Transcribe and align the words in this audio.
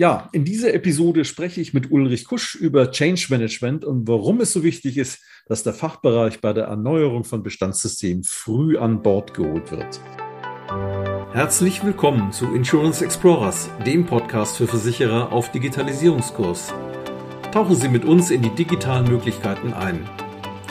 Ja, 0.00 0.30
in 0.32 0.46
dieser 0.46 0.72
Episode 0.72 1.26
spreche 1.26 1.60
ich 1.60 1.74
mit 1.74 1.90
Ulrich 1.90 2.24
Kusch 2.24 2.54
über 2.54 2.90
Change 2.90 3.26
Management 3.28 3.84
und 3.84 4.08
warum 4.08 4.40
es 4.40 4.50
so 4.50 4.62
wichtig 4.62 4.96
ist, 4.96 5.22
dass 5.44 5.62
der 5.62 5.74
Fachbereich 5.74 6.40
bei 6.40 6.54
der 6.54 6.64
Erneuerung 6.64 7.24
von 7.24 7.42
Bestandssystemen 7.42 8.24
früh 8.24 8.78
an 8.78 9.02
Bord 9.02 9.34
geholt 9.34 9.70
wird. 9.70 10.00
Herzlich 11.34 11.84
willkommen 11.84 12.32
zu 12.32 12.46
Insurance 12.46 13.04
Explorers, 13.04 13.68
dem 13.84 14.06
Podcast 14.06 14.56
für 14.56 14.66
Versicherer 14.66 15.32
auf 15.32 15.52
Digitalisierungskurs. 15.52 16.72
Tauchen 17.52 17.76
Sie 17.76 17.90
mit 17.90 18.06
uns 18.06 18.30
in 18.30 18.40
die 18.40 18.54
digitalen 18.54 19.06
Möglichkeiten 19.06 19.74
ein. 19.74 20.08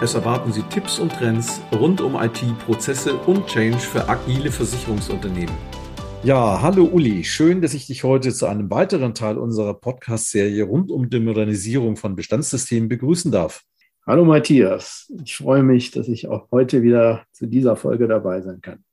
Es 0.02 0.16
erwarten 0.16 0.52
Sie 0.52 0.64
Tipps 0.64 0.98
und 0.98 1.12
Trends 1.12 1.62
rund 1.72 2.02
um 2.02 2.16
IT, 2.16 2.42
Prozesse 2.66 3.16
und 3.16 3.46
Change 3.46 3.78
für 3.78 4.10
agile 4.10 4.52
Versicherungsunternehmen. 4.52 5.79
Ja, 6.22 6.62
hallo 6.62 6.84
Uli, 6.84 7.24
schön, 7.24 7.62
dass 7.62 7.74
ich 7.74 7.88
dich 7.88 8.04
heute 8.04 8.34
zu 8.34 8.46
einem 8.46 8.70
weiteren 8.70 9.14
Teil 9.14 9.38
unserer 9.38 9.74
Podcast-Serie 9.74 10.66
rund 10.66 10.92
um 10.92 11.10
die 11.10 11.22
Modernisierung 11.22 11.96
von 11.96 12.18
Bestandssystemen 12.18 12.90
begrüßen 12.90 13.32
darf. 13.32 13.64
Hallo 14.06 14.26
Matthias, 14.26 15.10
ich 15.24 15.38
freue 15.38 15.64
mich, 15.64 15.92
dass 15.92 16.10
ich 16.10 16.28
auch 16.28 16.52
heute 16.52 16.84
wieder 16.84 17.24
zu 17.32 17.46
dieser 17.46 17.78
Folge 17.78 18.10
dabei 18.10 18.42
sein 18.42 18.60
kann. 18.62 18.84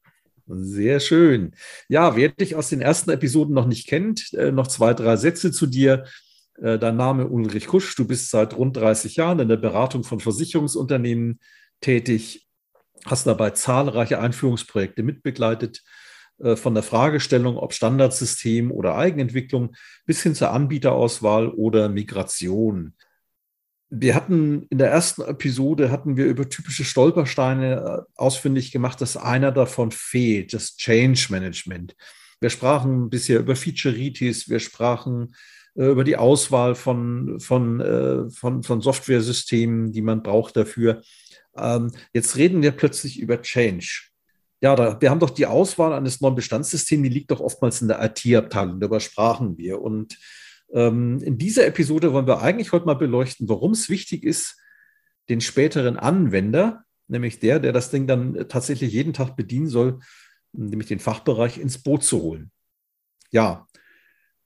Sehr 0.47 1.01
schön. 1.01 1.51
Ja, 1.89 2.15
wer 2.15 2.29
dich 2.29 2.55
aus 2.55 2.69
den 2.69 2.80
ersten 2.80 3.11
Episoden 3.11 3.55
noch 3.55 3.66
nicht 3.66 3.88
kennt, 3.88 4.33
äh, 4.35 4.52
noch 4.52 4.69
zwei, 4.69 4.95
drei 4.95 5.16
Sätze 5.16 5.51
zu 5.51 5.66
dir. 5.66 6.05
Äh, 6.63 6.79
dein 6.79 6.97
Name 6.97 7.27
Ulrich 7.27 7.66
Kusch, 7.66 7.97
du 7.97 8.07
bist 8.07 8.30
seit 8.30 8.57
rund 8.57 8.77
30 8.77 9.16
Jahren 9.16 9.41
in 9.41 9.49
der 9.49 9.57
Beratung 9.57 10.05
von 10.05 10.21
Versicherungsunternehmen 10.21 11.41
tätig, 11.80 12.47
hast 13.05 13.27
dabei 13.27 13.51
zahlreiche 13.51 14.21
Einführungsprojekte 14.21 15.02
mitbegleitet 15.02 15.83
von 16.39 16.75
der 16.75 16.83
Fragestellung, 16.83 17.57
ob 17.57 17.73
Standardsystem 17.73 18.71
oder 18.71 18.97
Eigenentwicklung 18.97 19.75
bis 20.05 20.23
hin 20.23 20.35
zur 20.35 20.51
Anbieterauswahl 20.51 21.49
oder 21.49 21.89
Migration. 21.89 22.95
Wir 23.89 24.15
hatten 24.15 24.66
in 24.69 24.79
der 24.79 24.91
ersten 24.91 25.23
Episode 25.23 25.91
hatten 25.91 26.16
wir 26.16 26.27
über 26.27 26.49
typische 26.49 26.85
Stolpersteine 26.85 28.05
äh, 28.07 28.13
ausfindig 28.16 28.73
gemacht, 28.73 29.01
dass 29.01 29.16
einer 29.16 29.52
davon 29.52 29.93
fehlt, 29.93 30.52
das 30.52 30.77
Change 30.77 31.29
Management. 31.30 31.95
Wir 32.41 32.51
sprachen 32.51 33.09
bisher 33.10 33.38
über 33.38 33.55
Featureitis, 33.55 34.49
wir 34.49 34.59
sprachen 34.59 35.35
äh, 35.77 35.87
über 35.87 36.03
die 36.03 36.16
Auswahl 36.16 36.75
von, 36.75 37.38
von, 37.38 38.30
von, 38.30 38.63
von 38.63 38.80
Softwaresystemen, 38.80 39.93
die 39.93 40.03
man 40.03 40.23
braucht 40.23 40.57
dafür. 40.57 41.03
Ähm, 41.57 41.93
jetzt 42.13 42.37
reden 42.37 42.63
wir 42.63 42.73
plötzlich 42.73 43.21
über 43.21 43.41
Change 43.41 44.09
ja, 44.67 44.75
da, 44.75 45.01
wir 45.01 45.11
haben 45.11 45.21
doch 45.21 45.31
die 45.31 45.47
Auswahl 45.47 45.93
eines 45.93 46.21
neuen 46.21 46.35
Bestandssystems, 46.35 47.05
die 47.05 47.09
liegt 47.09 47.31
doch 47.31 47.39
oftmals 47.39 47.83
in 47.83 47.87
der 47.87 48.03
IT-Abteilung, 48.03 48.81
darüber 48.81 48.99
sprachen 48.99 49.57
wir. 49.59 49.81
Und 49.81 50.19
ähm, 50.73 51.23
in 51.23 51.39
dieser 51.39 51.69
Episode 51.69 52.13
wollen 52.13 52.27
wir 52.27 52.43
eigentlich 52.43 52.73
heute 52.73 52.85
mal 52.85 52.95
beleuchten, 52.95 53.49
warum 53.49 53.73
es 53.73 53.89
wichtig 53.89 54.25
ist, 54.25 54.61
den 55.29 55.41
späteren 55.41 55.97
Anwender, 55.97 56.83
nämlich 57.07 57.39
der, 57.39 57.61
der 57.61 57.73
das 57.73 57.93
Ding 57.93 58.09
dann 58.09 58.49
tatsächlich 58.49 58.93
jeden 58.93 59.13
Tag 59.13 59.37
bedienen 59.37 59.69
soll, 59.69 60.01
nämlich 60.53 60.89
den 60.89 60.99
Fachbereich 60.99 61.59
ins 61.59 61.79
Boot 61.79 62.03
zu 62.03 62.21
holen. 62.21 62.51
Ja, 63.31 63.69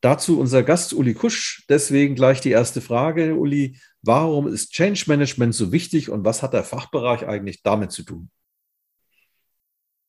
dazu 0.02 0.38
unser 0.38 0.62
Gast 0.62 0.92
Uli 0.92 1.14
Kusch. 1.14 1.64
Deswegen 1.70 2.14
gleich 2.14 2.42
die 2.42 2.50
erste 2.50 2.82
Frage, 2.82 3.36
Uli. 3.36 3.78
Warum 4.02 4.48
ist 4.48 4.72
Change 4.72 5.04
Management 5.06 5.54
so 5.54 5.72
wichtig 5.72 6.10
und 6.10 6.26
was 6.26 6.42
hat 6.42 6.52
der 6.52 6.64
Fachbereich 6.64 7.26
eigentlich 7.26 7.62
damit 7.62 7.90
zu 7.90 8.02
tun? 8.02 8.30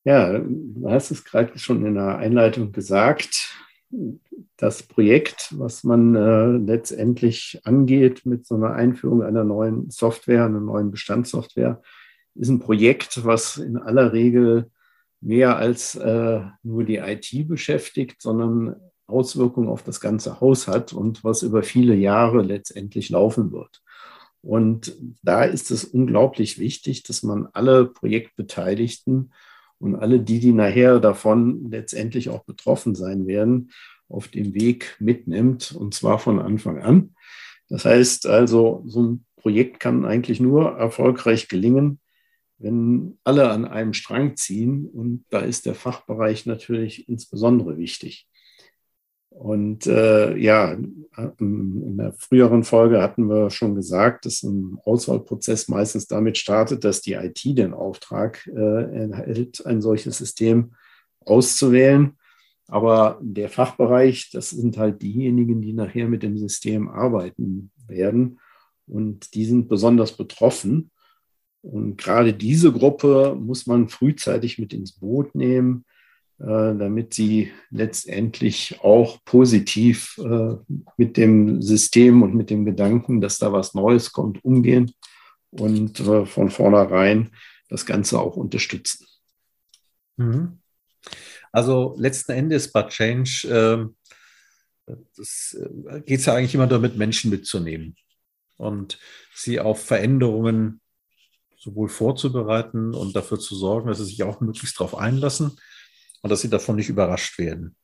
Ja, 0.03 0.39
du 0.39 0.89
hast 0.89 1.11
es 1.11 1.23
gerade 1.23 1.59
schon 1.59 1.85
in 1.85 1.93
der 1.93 2.17
Einleitung 2.17 2.71
gesagt. 2.71 3.55
Das 4.57 4.83
Projekt, 4.83 5.53
was 5.57 5.83
man 5.83 6.15
äh, 6.15 6.57
letztendlich 6.57 7.59
angeht 7.65 8.25
mit 8.25 8.47
so 8.47 8.55
einer 8.55 8.73
Einführung 8.73 9.21
einer 9.21 9.43
neuen 9.43 9.91
Software, 9.91 10.45
einer 10.45 10.59
neuen 10.59 10.89
Bestandssoftware, 10.89 11.81
ist 12.35 12.49
ein 12.49 12.59
Projekt, 12.59 13.25
was 13.25 13.57
in 13.57 13.77
aller 13.77 14.13
Regel 14.13 14.71
mehr 15.19 15.57
als 15.57 15.95
äh, 15.95 16.41
nur 16.63 16.83
die 16.83 16.97
IT 16.97 17.47
beschäftigt, 17.47 18.21
sondern 18.21 18.75
Auswirkungen 19.05 19.69
auf 19.69 19.83
das 19.83 19.99
ganze 19.99 20.41
Haus 20.41 20.67
hat 20.67 20.93
und 20.93 21.23
was 21.23 21.43
über 21.43 21.61
viele 21.61 21.93
Jahre 21.93 22.41
letztendlich 22.41 23.09
laufen 23.09 23.51
wird. 23.51 23.83
Und 24.41 24.95
da 25.21 25.43
ist 25.43 25.69
es 25.69 25.83
unglaublich 25.83 26.57
wichtig, 26.57 27.03
dass 27.03 27.21
man 27.21 27.47
alle 27.53 27.85
Projektbeteiligten 27.85 29.31
und 29.81 29.95
alle 29.95 30.19
die, 30.19 30.39
die 30.39 30.53
nachher 30.53 30.99
davon 30.99 31.69
letztendlich 31.69 32.29
auch 32.29 32.43
betroffen 32.43 32.95
sein 32.95 33.27
werden, 33.27 33.71
auf 34.07 34.27
dem 34.27 34.53
Weg 34.53 34.95
mitnimmt 34.99 35.71
und 35.71 35.93
zwar 35.93 36.19
von 36.19 36.39
Anfang 36.39 36.79
an. 36.79 37.15
Das 37.69 37.85
heißt 37.85 38.27
also, 38.27 38.83
so 38.85 39.03
ein 39.03 39.25
Projekt 39.37 39.79
kann 39.79 40.05
eigentlich 40.05 40.39
nur 40.39 40.77
erfolgreich 40.77 41.47
gelingen, 41.47 41.99
wenn 42.57 43.17
alle 43.23 43.49
an 43.49 43.65
einem 43.65 43.93
Strang 43.93 44.35
ziehen 44.35 44.85
und 44.85 45.25
da 45.29 45.39
ist 45.39 45.65
der 45.65 45.73
Fachbereich 45.73 46.45
natürlich 46.45 47.09
insbesondere 47.09 47.77
wichtig. 47.77 48.27
Und 49.31 49.87
äh, 49.87 50.35
ja, 50.37 50.73
in 50.73 51.97
der 51.97 52.13
früheren 52.13 52.63
Folge 52.63 53.01
hatten 53.01 53.29
wir 53.29 53.49
schon 53.49 53.75
gesagt, 53.75 54.25
dass 54.25 54.43
ein 54.43 54.77
Auswahlprozess 54.83 55.69
meistens 55.69 56.07
damit 56.07 56.37
startet, 56.37 56.83
dass 56.83 57.01
die 57.01 57.13
IT 57.13 57.41
den 57.45 57.73
Auftrag 57.73 58.45
äh, 58.47 59.09
erhält, 59.09 59.65
ein 59.65 59.81
solches 59.81 60.17
System 60.17 60.73
auszuwählen. 61.21 62.17
Aber 62.67 63.19
der 63.21 63.49
Fachbereich, 63.49 64.29
das 64.31 64.49
sind 64.49 64.77
halt 64.77 65.01
diejenigen, 65.01 65.61
die 65.61 65.73
nachher 65.73 66.07
mit 66.07 66.23
dem 66.23 66.37
System 66.37 66.89
arbeiten 66.89 67.71
werden. 67.87 68.39
Und 68.85 69.33
die 69.33 69.45
sind 69.45 69.69
besonders 69.69 70.15
betroffen. 70.15 70.91
Und 71.61 71.97
gerade 71.97 72.33
diese 72.33 72.71
Gruppe 72.71 73.37
muss 73.39 73.65
man 73.65 73.87
frühzeitig 73.87 74.59
mit 74.59 74.73
ins 74.73 74.91
Boot 74.91 75.35
nehmen 75.35 75.85
damit 76.43 77.13
sie 77.13 77.51
letztendlich 77.69 78.79
auch 78.81 79.23
positiv 79.25 80.17
äh, 80.17 80.55
mit 80.97 81.17
dem 81.17 81.61
System 81.61 82.23
und 82.23 82.33
mit 82.33 82.49
dem 82.49 82.65
Gedanken, 82.65 83.21
dass 83.21 83.37
da 83.37 83.53
was 83.53 83.75
Neues 83.75 84.11
kommt, 84.11 84.43
umgehen 84.43 84.91
und 85.51 85.99
äh, 85.99 86.25
von 86.25 86.49
vornherein 86.49 87.29
das 87.69 87.85
Ganze 87.85 88.19
auch 88.19 88.37
unterstützen. 88.37 89.05
Mhm. 90.17 90.59
Also 91.51 91.95
letzten 91.97 92.31
Endes 92.31 92.71
bei 92.71 92.83
Change 92.83 93.47
ähm, 93.47 93.95
geht 96.05 96.19
es 96.19 96.25
ja 96.25 96.33
eigentlich 96.33 96.55
immer 96.55 96.67
damit, 96.67 96.97
Menschen 96.97 97.29
mitzunehmen 97.29 97.95
und 98.57 98.97
sie 99.35 99.59
auf 99.59 99.83
Veränderungen 99.83 100.81
sowohl 101.57 101.89
vorzubereiten 101.89 102.95
und 102.95 103.15
dafür 103.15 103.39
zu 103.39 103.55
sorgen, 103.55 103.89
dass 103.89 103.99
sie 103.99 104.05
sich 104.05 104.23
auch 104.23 104.41
möglichst 104.41 104.79
darauf 104.79 104.97
einlassen, 104.97 105.59
und 106.21 106.29
dass 106.29 106.41
sie 106.41 106.49
davon 106.49 106.75
nicht 106.75 106.89
überrascht 106.89 107.37
werden. 107.37 107.75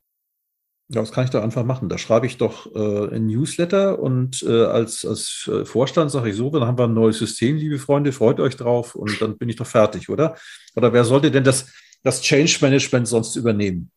Ja, 0.90 1.02
das 1.02 1.12
kann 1.12 1.24
ich 1.24 1.30
doch 1.30 1.42
einfach 1.42 1.64
machen. 1.64 1.90
Da 1.90 1.98
schreibe 1.98 2.26
ich 2.26 2.38
doch 2.38 2.74
äh, 2.74 3.14
ein 3.14 3.26
Newsletter 3.26 3.98
und 3.98 4.42
äh, 4.42 4.64
als, 4.64 5.04
als 5.04 5.48
äh, 5.52 5.66
Vorstand 5.66 6.10
sage 6.10 6.30
ich 6.30 6.36
so, 6.36 6.48
dann 6.48 6.64
haben 6.64 6.78
wir 6.78 6.84
ein 6.84 6.94
neues 6.94 7.18
System, 7.18 7.56
liebe 7.56 7.78
Freunde, 7.78 8.10
freut 8.10 8.40
euch 8.40 8.56
drauf 8.56 8.94
und 8.94 9.20
dann 9.20 9.36
bin 9.36 9.50
ich 9.50 9.56
doch 9.56 9.66
fertig, 9.66 10.08
oder? 10.08 10.34
Oder 10.74 10.92
wer 10.94 11.04
sollte 11.04 11.30
denn 11.30 11.44
das, 11.44 11.70
das 12.02 12.22
Change 12.22 12.58
Management 12.62 13.06
sonst 13.06 13.36
übernehmen? 13.36 13.90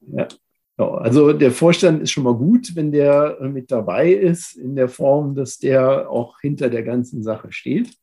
Ja, 0.00 0.26
also 0.76 1.32
der 1.32 1.52
Vorstand 1.52 2.02
ist 2.02 2.10
schon 2.10 2.24
mal 2.24 2.34
gut, 2.34 2.74
wenn 2.74 2.90
der 2.90 3.38
äh, 3.40 3.48
mit 3.48 3.70
dabei 3.70 4.12
ist, 4.12 4.56
in 4.56 4.74
der 4.74 4.88
Form, 4.88 5.36
dass 5.36 5.58
der 5.58 6.10
auch 6.10 6.40
hinter 6.40 6.68
der 6.68 6.82
ganzen 6.82 7.22
Sache 7.22 7.52
steht. 7.52 7.94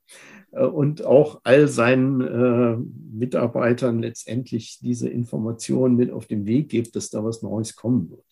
Äh, 0.52 0.66
und 0.66 1.06
auch 1.06 1.42
all 1.44 1.68
seinen 1.68 2.22
äh, 2.22 2.78
Mitarbeitern 3.14 4.00
letztendlich 4.00 4.80
diese 4.80 5.10
Informationen 5.10 5.96
mit 5.96 6.12
auf 6.12 6.26
den 6.26 6.46
Weg 6.46 6.70
gibt, 6.70 6.96
dass 6.96 7.10
da 7.10 7.24
was 7.24 7.42
Neues 7.42 7.76
kommen 7.76 8.10
wird. 8.10 8.26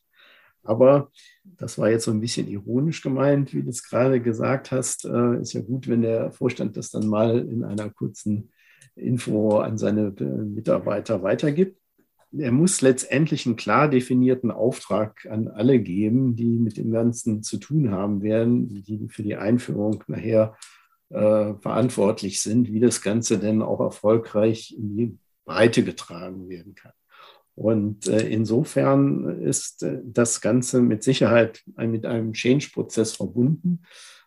Aber 0.63 1.09
das 1.43 1.77
war 1.77 1.89
jetzt 1.89 2.05
so 2.05 2.11
ein 2.11 2.21
bisschen 2.21 2.47
ironisch 2.47 3.01
gemeint, 3.01 3.53
wie 3.53 3.63
du 3.63 3.69
es 3.69 3.83
gerade 3.83 4.21
gesagt 4.21 4.71
hast. 4.71 5.05
Äh, 5.05 5.41
ist 5.41 5.53
ja 5.53 5.61
gut, 5.61 5.87
wenn 5.87 6.01
der 6.01 6.31
Vorstand 6.31 6.77
das 6.77 6.91
dann 6.91 7.07
mal 7.07 7.39
in 7.39 7.63
einer 7.63 7.89
kurzen 7.89 8.51
Info 8.95 9.57
an 9.59 9.77
seine 9.77 10.13
äh, 10.19 10.23
Mitarbeiter 10.23 11.23
weitergibt. 11.23 11.77
Er 12.37 12.51
muss 12.51 12.81
letztendlich 12.81 13.47
einen 13.47 13.55
klar 13.55 13.89
definierten 13.89 14.51
Auftrag 14.51 15.25
an 15.31 15.47
alle 15.47 15.79
geben, 15.79 16.35
die 16.35 16.59
mit 16.59 16.77
dem 16.77 16.91
Ganzen 16.91 17.41
zu 17.41 17.57
tun 17.57 17.89
haben 17.89 18.21
werden, 18.21 18.67
die 18.67 19.07
für 19.07 19.23
die 19.23 19.35
Einführung 19.35 20.03
nachher 20.07 20.55
äh, 21.09 21.53
verantwortlich 21.55 22.41
sind, 22.41 22.71
wie 22.71 22.79
das 22.79 23.01
Ganze 23.01 23.39
denn 23.39 23.61
auch 23.61 23.79
erfolgreich 23.79 24.75
in 24.77 24.95
die 24.95 25.17
Breite 25.45 25.83
getragen 25.83 26.49
werden 26.49 26.75
kann. 26.75 26.93
Und 27.55 28.07
äh, 28.07 28.27
insofern 28.29 29.41
ist 29.41 29.83
äh, 29.83 29.99
das 30.03 30.39
Ganze 30.39 30.81
mit 30.81 31.03
Sicherheit 31.03 31.63
mit 31.75 32.05
einem 32.05 32.33
Change-Prozess 32.33 33.13
verbunden, 33.13 33.81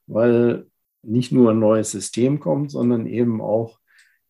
weil 0.06 0.66
nicht 1.02 1.32
nur 1.32 1.50
ein 1.50 1.58
neues 1.58 1.90
System 1.90 2.40
kommt, 2.40 2.70
sondern 2.70 3.06
eben 3.06 3.40
auch 3.40 3.78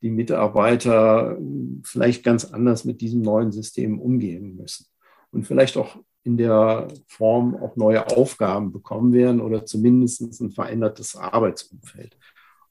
die 0.02 0.10
Mitarbeiter 0.10 1.38
vielleicht 1.84 2.25
ganz 2.25 2.44
anders 2.44 2.84
mit 2.84 3.00
diesem 3.00 3.22
neuen 3.22 3.52
System 3.52 4.00
umgehen 4.00 4.56
müssen 4.56 4.87
und 5.31 5.46
vielleicht 5.46 5.76
auch 5.76 5.96
in 6.25 6.37
der 6.37 6.88
Form 7.06 7.56
auch 7.56 7.76
neue 7.76 8.06
Aufgaben 8.16 8.72
bekommen 8.72 9.12
werden 9.12 9.40
oder 9.40 9.64
zumindest 9.66 10.40
ein 10.40 10.50
verändertes 10.50 11.16
Arbeitsumfeld. 11.16 12.16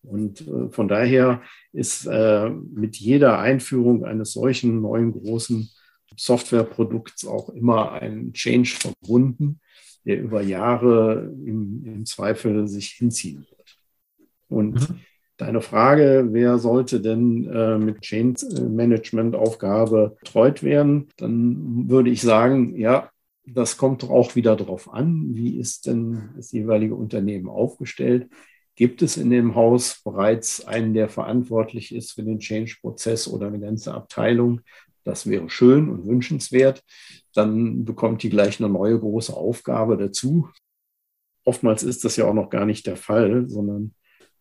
Und 0.04 0.48
äh, 0.48 0.70
von 0.70 0.88
daher 0.88 1.42
ist 1.74 2.06
äh, 2.08 2.50
mit 2.50 2.96
jeder 2.98 3.40
Einführung 3.40 4.04
eines 4.06 4.34
solchen 4.34 4.82
neuen 4.82 5.12
großen 5.12 5.70
Softwareprodukts 6.18 7.26
auch 7.26 7.50
immer 7.50 7.94
ein 7.94 8.34
Change 8.34 8.76
verbunden, 8.78 9.60
der 10.06 10.20
über 10.20 10.42
Jahre 10.42 11.32
im, 11.46 11.84
im 11.86 12.06
Zweifel 12.06 12.68
sich 12.68 12.90
hinziehen 12.90 13.46
wird. 13.50 13.78
Und 14.50 14.90
mhm. 14.90 15.00
deine 15.38 15.62
Frage, 15.62 16.28
wer 16.32 16.58
sollte 16.58 17.00
denn 17.00 17.46
äh, 17.48 17.78
mit 17.78 18.02
Change 18.02 18.46
Management 18.70 19.36
Aufgabe 19.36 20.18
betreut 20.20 20.64
werden, 20.64 21.10
dann 21.18 21.90
würde 21.90 22.10
ich 22.10 22.22
sagen, 22.22 22.76
ja, 22.78 23.10
das 23.46 23.78
kommt 23.78 24.04
auch 24.04 24.36
wieder 24.36 24.56
darauf 24.56 24.94
an, 24.94 25.36
wie 25.36 25.58
ist 25.58 25.88
denn 25.88 26.30
das 26.36 26.52
jeweilige 26.52 26.96
Unternehmen 26.96 27.50
aufgestellt. 27.50 28.28
Gibt 28.76 29.02
es 29.02 29.18
in 29.18 29.30
dem 29.30 29.56
Haus 29.56 30.02
bereits 30.04 30.66
einen, 30.66 30.94
der 30.94 31.10
verantwortlich 31.10 31.94
ist 31.94 32.14
für 32.14 32.24
den 32.24 32.40
Change-Prozess 32.40 33.28
oder 33.28 33.48
eine 33.48 33.60
ganze 33.60 33.94
Abteilung? 33.94 34.62
Das 35.04 35.28
wäre 35.28 35.50
schön 35.50 35.90
und 35.90 36.08
wünschenswert. 36.08 36.84
Dann 37.34 37.86
bekommt 37.86 38.24
die 38.24 38.30
gleich 38.30 38.60
eine 38.60 38.72
neue 38.72 39.00
große 39.00 39.36
Aufgabe 39.36 39.98
dazu. 39.98 40.50
Oftmals 41.44 41.84
ist 41.84 42.06
das 42.06 42.16
ja 42.16 42.26
auch 42.26 42.34
noch 42.34 42.50
gar 42.50 42.66
nicht 42.66 42.86
der 42.86 42.98
Fall, 42.98 43.50
sondern 43.50 43.94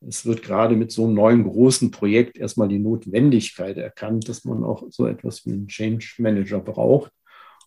es 0.07 0.25
wird 0.25 0.43
gerade 0.43 0.77
mit 0.77 0.93
so 0.93 1.05
einem 1.05 1.15
neuen 1.15 1.45
großen 1.45 1.91
Projekt 1.91 2.39
erstmal 2.39 2.69
die 2.69 2.79
Notwendigkeit 2.79 3.77
erkannt, 3.77 4.29
dass 4.29 4.45
man 4.45 4.65
auch 4.65 4.85
so 4.91 5.07
etwas 5.07 5.45
wie 5.45 5.53
einen 5.53 5.69
Change 5.69 6.15
Manager 6.19 6.61
braucht. 6.61 7.13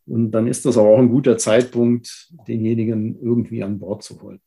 Und 0.05 0.31
dann 0.31 0.47
ist 0.47 0.65
das 0.65 0.77
aber 0.77 0.89
auch 0.89 0.99
ein 0.99 1.09
guter 1.09 1.37
Zeitpunkt, 1.37 2.31
denjenigen 2.47 3.19
irgendwie 3.21 3.63
an 3.63 3.79
Bord 3.79 4.03
zu 4.03 4.21
holen. 4.21 4.41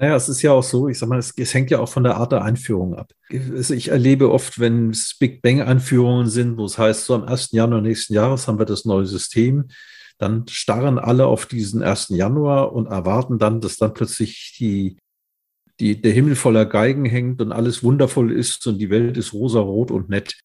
Naja, 0.00 0.16
es 0.16 0.30
ist 0.30 0.40
ja 0.40 0.52
auch 0.52 0.62
so, 0.62 0.88
ich 0.88 0.98
sag 0.98 1.10
mal, 1.10 1.18
es, 1.18 1.34
es, 1.36 1.52
hängt 1.52 1.70
ja 1.70 1.78
auch 1.78 1.88
von 1.90 2.04
der 2.04 2.16
Art 2.16 2.32
der 2.32 2.42
Einführung 2.42 2.94
ab. 2.94 3.12
Also 3.30 3.74
ich 3.74 3.88
erlebe 3.88 4.30
oft, 4.30 4.58
wenn 4.58 4.88
es 4.88 5.14
Big 5.20 5.42
Bang-Einführungen 5.42 6.26
sind, 6.26 6.56
wo 6.56 6.64
es 6.64 6.78
heißt, 6.78 7.04
so 7.04 7.14
am 7.14 7.24
1. 7.24 7.50
Januar 7.52 7.82
nächsten 7.82 8.14
Jahres 8.14 8.48
haben 8.48 8.58
wir 8.58 8.64
das 8.64 8.86
neue 8.86 9.04
System, 9.04 9.68
dann 10.16 10.48
starren 10.48 10.98
alle 10.98 11.26
auf 11.26 11.44
diesen 11.44 11.82
1. 11.82 12.08
Januar 12.10 12.72
und 12.72 12.86
erwarten 12.86 13.38
dann, 13.38 13.60
dass 13.60 13.76
dann 13.76 13.92
plötzlich 13.92 14.56
die, 14.58 14.96
die, 15.80 16.00
der 16.00 16.12
Himmel 16.12 16.34
voller 16.34 16.64
Geigen 16.64 17.04
hängt 17.04 17.42
und 17.42 17.52
alles 17.52 17.82
wundervoll 17.82 18.32
ist 18.32 18.66
und 18.66 18.78
die 18.78 18.88
Welt 18.88 19.18
ist 19.18 19.34
rosarot 19.34 19.90
und 19.90 20.08
nett 20.08 20.40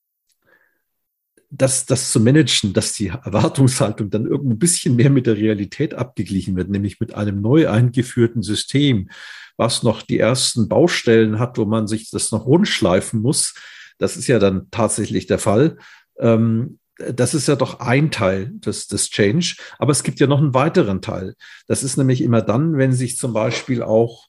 das, 1.50 1.86
das 1.86 2.12
zu 2.12 2.19
managen, 2.19 2.74
dass 2.74 2.94
die 2.94 3.07
Erwartungshaltung 3.07 4.09
dann 4.09 4.25
irgendwo 4.25 4.53
ein 4.53 4.59
bisschen 4.59 4.95
mehr 4.95 5.09
mit 5.09 5.27
der 5.27 5.38
Realität 5.38 5.94
abgeglichen 5.94 6.56
wird, 6.56 6.69
nämlich 6.69 7.00
mit 7.00 7.13
einem 7.15 7.42
neu 7.42 7.69
eingeführten 7.69 8.42
System, 8.42 9.09
was 9.57 9.83
noch 9.83 10.01
die 10.01 10.19
ersten 10.19 10.68
Baustellen 10.68 11.39
hat, 11.39 11.57
wo 11.57 11.65
man 11.65 11.88
sich 11.88 12.09
das 12.09 12.31
noch 12.31 12.45
rundschleifen 12.45 13.21
muss. 13.21 13.53
Das 13.97 14.18
ist 14.18 14.27
ja 14.27 14.39
dann 14.39 14.68
tatsächlich 14.71 15.27
der 15.27 15.39
Fall. 15.39 15.77
Ähm, 16.19 16.80
das 16.97 17.33
ist 17.33 17.48
ja 17.48 17.56
doch 17.56 17.80
ein 17.80 18.09
Teil 18.12 18.51
des, 18.53 18.88
des 18.88 19.09
Change. 19.09 19.56
Aber 19.77 19.91
es 19.91 20.03
gibt 20.03 20.19
ja 20.19 20.27
noch 20.27 20.39
einen 20.39 20.53
weiteren 20.53 21.01
Teil. 21.01 21.36
Das 21.68 21.83
ist 21.83 21.98
nämlich 21.98 22.21
immer 22.21 22.41
dann, 22.41 22.77
wenn 22.77 22.94
sich 22.94 23.18
zum 23.18 23.33
Beispiel 23.33 23.83
auch 23.83 24.27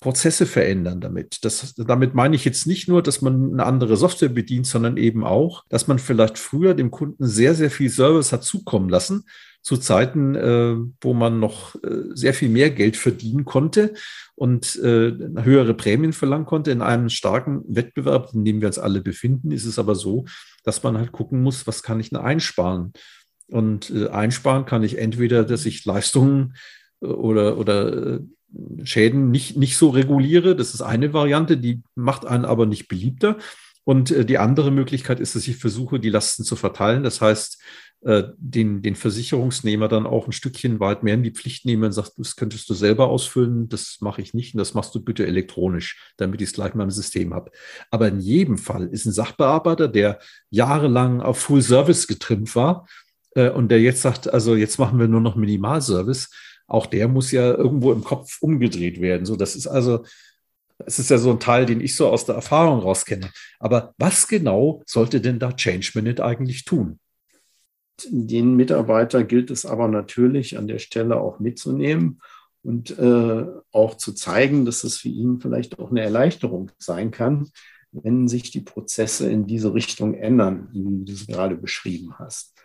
Prozesse 0.00 0.46
verändern 0.46 1.00
damit. 1.00 1.44
Das, 1.44 1.74
damit 1.76 2.14
meine 2.14 2.36
ich 2.36 2.44
jetzt 2.44 2.66
nicht 2.66 2.88
nur, 2.88 3.02
dass 3.02 3.22
man 3.22 3.52
eine 3.52 3.64
andere 3.64 3.96
Software 3.96 4.28
bedient, 4.28 4.66
sondern 4.66 4.96
eben 4.96 5.24
auch, 5.24 5.64
dass 5.68 5.86
man 5.86 5.98
vielleicht 5.98 6.38
früher 6.38 6.74
dem 6.74 6.90
Kunden 6.90 7.26
sehr, 7.26 7.54
sehr 7.54 7.70
viel 7.70 7.90
Service 7.90 8.32
hat 8.32 8.44
zukommen 8.44 8.88
lassen, 8.88 9.24
zu 9.62 9.76
Zeiten, 9.78 10.34
äh, 10.36 10.76
wo 11.00 11.12
man 11.12 11.40
noch 11.40 11.74
äh, 11.82 12.14
sehr 12.14 12.34
viel 12.34 12.48
mehr 12.48 12.70
Geld 12.70 12.96
verdienen 12.96 13.44
konnte 13.44 13.94
und 14.36 14.76
äh, 14.76 15.12
höhere 15.42 15.74
Prämien 15.74 16.12
verlangen 16.12 16.46
konnte. 16.46 16.70
In 16.70 16.82
einem 16.82 17.08
starken 17.08 17.62
Wettbewerb, 17.66 18.30
in 18.32 18.44
dem 18.44 18.60
wir 18.60 18.68
uns 18.68 18.78
alle 18.78 19.00
befinden, 19.00 19.50
ist 19.50 19.64
es 19.64 19.78
aber 19.78 19.96
so, 19.96 20.24
dass 20.62 20.82
man 20.82 20.96
halt 20.96 21.10
gucken 21.10 21.42
muss, 21.42 21.66
was 21.66 21.82
kann 21.82 21.98
ich 21.98 22.10
denn 22.10 22.18
einsparen? 22.18 22.92
Und 23.48 23.90
äh, 23.90 24.08
einsparen 24.08 24.66
kann 24.66 24.82
ich 24.82 24.98
entweder, 24.98 25.44
dass 25.44 25.66
ich 25.66 25.84
Leistungen 25.84 26.54
äh, 27.00 27.06
oder, 27.06 27.58
oder 27.58 28.14
äh, 28.14 28.20
Schäden 28.84 29.30
nicht, 29.30 29.56
nicht 29.56 29.76
so 29.76 29.90
reguliere. 29.90 30.56
Das 30.56 30.74
ist 30.74 30.82
eine 30.82 31.12
Variante, 31.12 31.56
die 31.56 31.82
macht 31.94 32.26
einen 32.26 32.44
aber 32.44 32.66
nicht 32.66 32.88
beliebter. 32.88 33.38
Und 33.84 34.10
äh, 34.10 34.24
die 34.24 34.38
andere 34.38 34.70
Möglichkeit 34.70 35.20
ist, 35.20 35.34
dass 35.36 35.46
ich 35.46 35.56
versuche, 35.56 36.00
die 36.00 36.10
Lasten 36.10 36.44
zu 36.44 36.56
verteilen. 36.56 37.02
Das 37.02 37.20
heißt, 37.20 37.62
äh, 38.02 38.24
den, 38.36 38.82
den 38.82 38.94
Versicherungsnehmer 38.94 39.88
dann 39.88 40.06
auch 40.06 40.26
ein 40.26 40.32
Stückchen 40.32 40.80
weit 40.80 41.02
mehr 41.02 41.14
in 41.14 41.22
die 41.22 41.30
Pflicht 41.30 41.64
nehmen 41.64 41.84
und 41.84 41.92
sagt, 41.92 42.12
das 42.18 42.36
könntest 42.36 42.68
du 42.68 42.74
selber 42.74 43.08
ausfüllen, 43.08 43.68
das 43.68 43.98
mache 44.00 44.20
ich 44.22 44.34
nicht 44.34 44.54
und 44.54 44.58
das 44.58 44.74
machst 44.74 44.94
du 44.94 45.00
bitte 45.00 45.26
elektronisch, 45.26 46.12
damit 46.16 46.40
ich 46.40 46.48
es 46.48 46.54
gleich 46.54 46.74
mal 46.74 46.84
im 46.84 46.90
System 46.90 47.32
habe. 47.32 47.50
Aber 47.90 48.06
in 48.08 48.20
jedem 48.20 48.58
Fall 48.58 48.86
ist 48.88 49.06
ein 49.06 49.12
Sachbearbeiter, 49.12 49.88
der 49.88 50.18
jahrelang 50.50 51.20
auf 51.20 51.38
Full 51.38 51.62
Service 51.62 52.06
getrimmt 52.06 52.54
war 52.54 52.86
äh, 53.34 53.50
und 53.50 53.70
der 53.70 53.80
jetzt 53.80 54.02
sagt, 54.02 54.32
also 54.32 54.54
jetzt 54.54 54.78
machen 54.78 54.98
wir 54.98 55.08
nur 55.08 55.20
noch 55.20 55.34
Minimalservice, 55.34 56.30
auch 56.66 56.86
der 56.86 57.08
muss 57.08 57.30
ja 57.30 57.54
irgendwo 57.54 57.92
im 57.92 58.04
Kopf 58.04 58.38
umgedreht 58.40 59.00
werden. 59.00 59.26
So, 59.26 59.36
das 59.36 59.56
ist 59.56 59.66
also, 59.66 60.04
es 60.84 60.98
ist 60.98 61.10
ja 61.10 61.18
so 61.18 61.30
ein 61.30 61.40
Teil, 61.40 61.66
den 61.66 61.80
ich 61.80 61.96
so 61.96 62.08
aus 62.08 62.26
der 62.26 62.34
Erfahrung 62.34 62.80
raus 62.80 63.04
kenne. 63.04 63.30
Aber 63.58 63.94
was 63.98 64.28
genau 64.28 64.82
sollte 64.86 65.20
denn 65.20 65.38
da 65.38 65.52
Change 65.52 65.92
Minute 65.94 66.24
eigentlich 66.24 66.64
tun? 66.64 66.98
Den 68.10 68.56
Mitarbeiter 68.56 69.24
gilt 69.24 69.50
es 69.50 69.64
aber 69.64 69.88
natürlich 69.88 70.58
an 70.58 70.66
der 70.66 70.78
Stelle 70.78 71.18
auch 71.18 71.38
mitzunehmen 71.38 72.20
und 72.62 72.98
äh, 72.98 73.46
auch 73.72 73.96
zu 73.96 74.12
zeigen, 74.12 74.66
dass 74.66 74.84
es 74.84 74.98
für 74.98 75.08
ihn 75.08 75.40
vielleicht 75.40 75.78
auch 75.78 75.90
eine 75.90 76.02
Erleichterung 76.02 76.72
sein 76.78 77.10
kann, 77.10 77.48
wenn 77.92 78.28
sich 78.28 78.50
die 78.50 78.60
Prozesse 78.60 79.30
in 79.30 79.46
diese 79.46 79.72
Richtung 79.72 80.14
ändern, 80.14 80.68
wie 80.72 81.04
du 81.04 81.12
es 81.12 81.26
gerade 81.26 81.56
beschrieben 81.56 82.18
hast. 82.18 82.55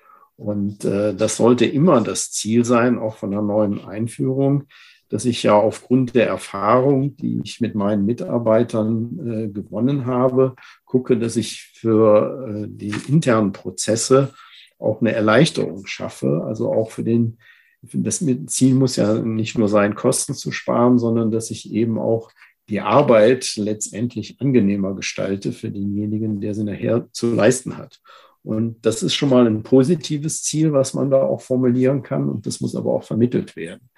Und 0.41 0.85
äh, 0.85 1.13
das 1.13 1.37
sollte 1.37 1.67
immer 1.67 2.01
das 2.01 2.31
Ziel 2.31 2.65
sein, 2.65 2.97
auch 2.97 3.15
von 3.17 3.31
einer 3.31 3.43
neuen 3.43 3.85
Einführung, 3.85 4.63
dass 5.07 5.25
ich 5.25 5.43
ja 5.43 5.53
aufgrund 5.53 6.15
der 6.15 6.25
Erfahrung, 6.25 7.15
die 7.15 7.41
ich 7.43 7.61
mit 7.61 7.75
meinen 7.75 8.05
Mitarbeitern 8.07 9.19
äh, 9.19 9.47
gewonnen 9.49 10.07
habe, 10.07 10.55
gucke, 10.83 11.15
dass 11.19 11.35
ich 11.35 11.71
für 11.75 12.47
äh, 12.47 12.67
die 12.67 12.91
internen 13.07 13.51
Prozesse 13.51 14.33
auch 14.79 15.01
eine 15.01 15.11
Erleichterung 15.11 15.85
schaffe. 15.85 16.43
Also 16.43 16.73
auch 16.73 16.89
für 16.89 17.03
den, 17.03 17.37
das 17.83 18.25
Ziel 18.47 18.73
muss 18.73 18.95
ja 18.95 19.13
nicht 19.13 19.59
nur 19.59 19.69
sein, 19.69 19.93
Kosten 19.93 20.33
zu 20.33 20.51
sparen, 20.51 20.97
sondern 20.97 21.29
dass 21.29 21.51
ich 21.51 21.71
eben 21.71 21.99
auch 21.99 22.31
die 22.67 22.81
Arbeit 22.81 23.57
letztendlich 23.57 24.41
angenehmer 24.41 24.95
gestalte 24.95 25.51
für 25.51 25.69
denjenigen, 25.69 26.41
der 26.41 26.55
sie 26.55 26.63
nachher 26.63 27.07
zu 27.11 27.31
leisten 27.31 27.77
hat. 27.77 28.01
Und 28.43 28.85
das 28.85 29.03
ist 29.03 29.13
schon 29.13 29.29
mal 29.29 29.45
ein 29.45 29.63
positives 29.63 30.43
Ziel, 30.43 30.73
was 30.73 30.93
man 30.93 31.11
da 31.11 31.21
auch 31.21 31.41
formulieren 31.41 32.01
kann. 32.01 32.27
Und 32.27 32.45
das 32.45 32.59
muss 32.59 32.75
aber 32.75 32.93
auch 32.93 33.03
vermittelt 33.03 33.55
werden. 33.55 33.89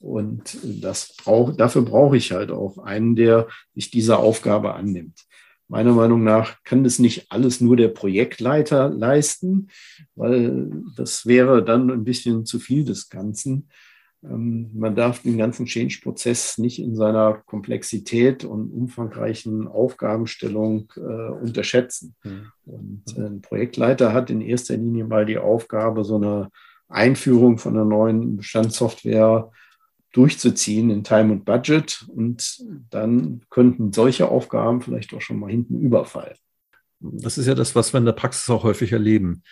Und 0.00 0.58
das 0.64 1.14
brauch, 1.16 1.56
dafür 1.56 1.82
brauche 1.82 2.16
ich 2.16 2.32
halt 2.32 2.50
auch 2.50 2.78
einen, 2.78 3.14
der 3.14 3.46
sich 3.74 3.90
dieser 3.90 4.18
Aufgabe 4.18 4.74
annimmt. 4.74 5.26
Meiner 5.68 5.92
Meinung 5.92 6.24
nach 6.24 6.62
kann 6.64 6.82
das 6.82 6.98
nicht 6.98 7.30
alles 7.30 7.60
nur 7.60 7.76
der 7.76 7.88
Projektleiter 7.88 8.90
leisten, 8.90 9.68
weil 10.16 10.70
das 10.96 11.24
wäre 11.24 11.64
dann 11.64 11.90
ein 11.90 12.04
bisschen 12.04 12.44
zu 12.44 12.58
viel 12.58 12.84
des 12.84 13.08
Ganzen. 13.08 13.68
Ähm, 14.24 14.70
man 14.74 14.94
darf 14.94 15.22
den 15.22 15.38
ganzen 15.38 15.66
Change-Prozess 15.66 16.58
nicht 16.58 16.78
in 16.78 16.94
seiner 16.96 17.34
Komplexität 17.46 18.44
und 18.44 18.70
umfangreichen 18.70 19.66
Aufgabenstellung 19.68 20.92
äh, 20.96 21.00
unterschätzen. 21.00 22.14
Mhm. 22.22 22.52
Und 22.64 23.02
äh, 23.16 23.26
ein 23.26 23.42
Projektleiter 23.42 24.12
hat 24.12 24.30
in 24.30 24.40
erster 24.40 24.76
Linie 24.76 25.04
mal 25.04 25.26
die 25.26 25.38
Aufgabe, 25.38 26.04
so 26.04 26.16
eine 26.16 26.50
Einführung 26.88 27.58
von 27.58 27.74
einer 27.74 27.84
neuen 27.84 28.36
Bestandssoftware 28.36 29.50
durchzuziehen 30.12 30.90
in 30.90 31.04
Time 31.04 31.32
und 31.32 31.44
Budget. 31.44 32.06
Und 32.08 32.62
dann 32.90 33.42
könnten 33.50 33.92
solche 33.92 34.28
Aufgaben 34.28 34.82
vielleicht 34.82 35.14
auch 35.14 35.22
schon 35.22 35.40
mal 35.40 35.50
hinten 35.50 35.80
überfallen. 35.80 36.36
Das 37.00 37.38
ist 37.38 37.46
ja 37.46 37.54
das, 37.54 37.74
was 37.74 37.92
wir 37.92 37.98
in 37.98 38.04
der 38.04 38.12
Praxis 38.12 38.48
auch 38.50 38.62
häufig 38.62 38.92
erleben. 38.92 39.42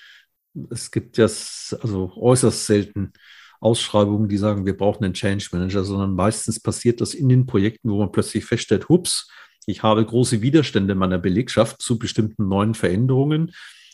Es 0.70 0.90
gibt 0.90 1.16
ja 1.16 1.24
also 1.24 2.12
äußerst 2.16 2.66
selten 2.66 3.12
Ausschreibungen, 3.60 4.28
die 4.28 4.38
sagen, 4.38 4.66
wir 4.66 4.76
brauchen 4.76 5.04
einen 5.04 5.14
Change 5.14 5.48
Manager, 5.52 5.84
sondern 5.84 6.14
meistens 6.14 6.60
passiert 6.60 7.00
das 7.00 7.14
in 7.14 7.28
den 7.28 7.46
Projekten, 7.46 7.90
wo 7.90 7.98
man 7.98 8.10
plötzlich 8.10 8.44
feststellt, 8.44 8.88
hups, 8.88 9.28
ich 9.66 9.82
habe 9.82 10.04
große 10.04 10.42
Widerstände 10.42 10.94
meiner 10.94 11.18
Belegschaft 11.18 11.82
zu 11.82 11.98
bestimmten 11.98 12.48
neuen 12.48 12.74
Veränderungen 12.74 13.52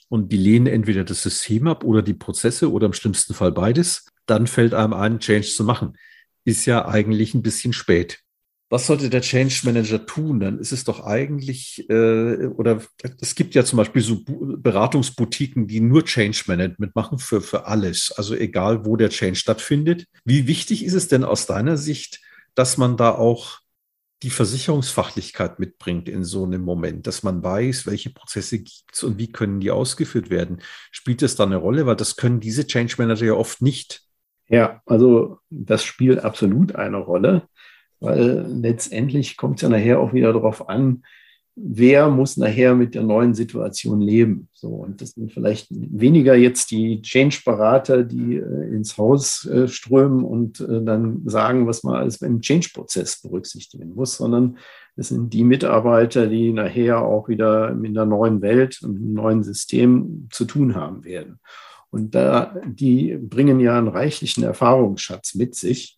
und 0.09 0.33
die 0.33 0.37
lehnen 0.37 0.67
entweder 0.67 1.05
das 1.05 1.23
System 1.23 1.67
ab 1.67 1.85
oder 1.85 2.03
die 2.03 2.15
Prozesse 2.15 2.71
oder 2.71 2.87
im 2.87 2.93
schlimmsten 2.93 3.35
Fall 3.35 3.53
beides. 3.53 4.07
Dann 4.27 4.47
fällt 4.47 4.75
einem 4.75 4.93
ein, 4.93 5.19
Change 5.19 5.49
zu 5.49 5.65
machen. 5.65 5.99
Ist 6.45 6.65
ja 6.67 6.87
eigentlich 6.87 7.35
ein 7.35 7.43
bisschen 7.43 7.73
spät. 7.73 8.21
Was 8.69 8.87
sollte 8.87 9.11
der 9.11 9.21
Change 9.21 9.61
Manager 9.65 10.05
tun? 10.05 10.41
Dann 10.41 10.59
ist 10.59 10.73
es 10.73 10.85
doch 10.85 11.05
eigentlich, 11.05 11.89
äh, 11.89 12.47
oder 12.47 12.83
es 13.21 13.35
gibt 13.37 13.55
ja 13.55 13.65
zum 13.65 13.77
Beispiel 13.77 14.03
so 14.03 14.25
Beratungsboutiquen, 14.27 15.69
die 15.69 15.81
nur 15.81 16.05
Change 16.05 16.45
Management 16.49 16.97
machen 16.97 17.19
für, 17.19 17.41
für 17.41 17.67
alles, 17.67 18.13
also 18.17 18.35
egal 18.35 18.85
wo 18.85 18.97
der 18.97 19.11
Change 19.11 19.37
stattfindet. 19.37 20.07
Wie 20.25 20.49
wichtig 20.49 20.85
ist 20.85 20.95
es 20.95 21.07
denn 21.07 21.23
aus 21.23 21.47
deiner 21.47 21.77
Sicht, 21.77 22.21
dass 22.55 22.77
man 22.77 22.97
da 22.97 23.13
auch 23.13 23.61
die 24.23 24.31
Versicherungsfachlichkeit 24.31 25.61
mitbringt 25.61 26.09
in 26.09 26.25
so 26.25 26.45
einem 26.45 26.63
Moment, 26.63 27.07
dass 27.07 27.23
man 27.23 27.43
weiß, 27.43 27.87
welche 27.87 28.11
Prozesse 28.11 28.59
gibt 28.59 28.95
es 28.95 29.05
und 29.05 29.19
wie 29.19 29.31
können 29.31 29.61
die 29.61 29.71
ausgeführt 29.71 30.31
werden. 30.31 30.63
Spielt 30.91 31.23
das 31.23 31.37
da 31.37 31.45
eine 31.45 31.57
Rolle? 31.57 31.87
Weil 31.87 31.97
das 31.97 32.17
können 32.17 32.41
diese 32.41 32.67
Change 32.67 32.95
Manager 32.99 33.27
ja 33.27 33.35
oft 33.35 33.63
nicht. 33.63 34.03
Ja, 34.49 34.81
also 34.87 35.39
das 35.51 35.85
spielt 35.85 36.21
absolut 36.21 36.75
eine 36.75 36.97
Rolle 36.97 37.49
weil 38.01 38.47
letztendlich 38.49 39.37
kommt 39.37 39.57
es 39.57 39.63
ja 39.63 39.69
nachher 39.69 40.01
auch 40.01 40.13
wieder 40.13 40.33
darauf 40.33 40.69
an, 40.69 41.03
wer 41.57 42.11
muss 42.11 42.37
nachher 42.37 42.75
mit 42.75 42.95
der 42.95 43.03
neuen 43.03 43.35
Situation 43.35 44.01
leben. 44.03 44.49
So, 44.53 44.69
und 44.69 45.01
das 45.01 45.13
sind 45.13 45.33
vielleicht 45.33 45.69
weniger 45.71 46.35
jetzt 46.35 46.71
die 46.71 47.01
Change-Berater, 47.01 48.05
die 48.05 48.37
äh, 48.37 48.75
ins 48.75 48.99
Haus 48.99 49.47
äh, 49.47 49.67
strömen 49.67 50.23
und 50.23 50.61
äh, 50.61 50.85
dann 50.85 51.23
sagen, 51.25 51.67
was 51.67 51.83
man 51.83 51.97
alles 51.97 52.19
beim 52.19 52.41
Change-Prozess 52.43 53.23
berücksichtigen 53.23 53.95
muss, 53.95 54.19
sondern 54.19 54.59
es 54.97 55.09
sind 55.09 55.33
die 55.33 55.45
Mitarbeiter, 55.45 56.27
die 56.27 56.53
nachher 56.53 57.03
auch 57.03 57.29
wieder 57.29 57.71
in 57.71 57.95
der 57.95 58.07
neuen 58.07 58.43
Welt 58.43 58.81
und 58.83 58.97
im 58.97 59.15
neuen 59.15 59.43
System 59.43 60.29
zu 60.31 60.45
tun 60.45 60.75
haben 60.75 61.05
werden. 61.05 61.41
Und 61.91 62.15
da, 62.15 62.55
die 62.67 63.17
bringen 63.17 63.61
ja 63.61 63.79
einen 63.79 63.89
reichlichen 63.89 64.45
Erfahrungsschatz 64.45 65.35
mit 65.35 65.55
sich 65.55 65.97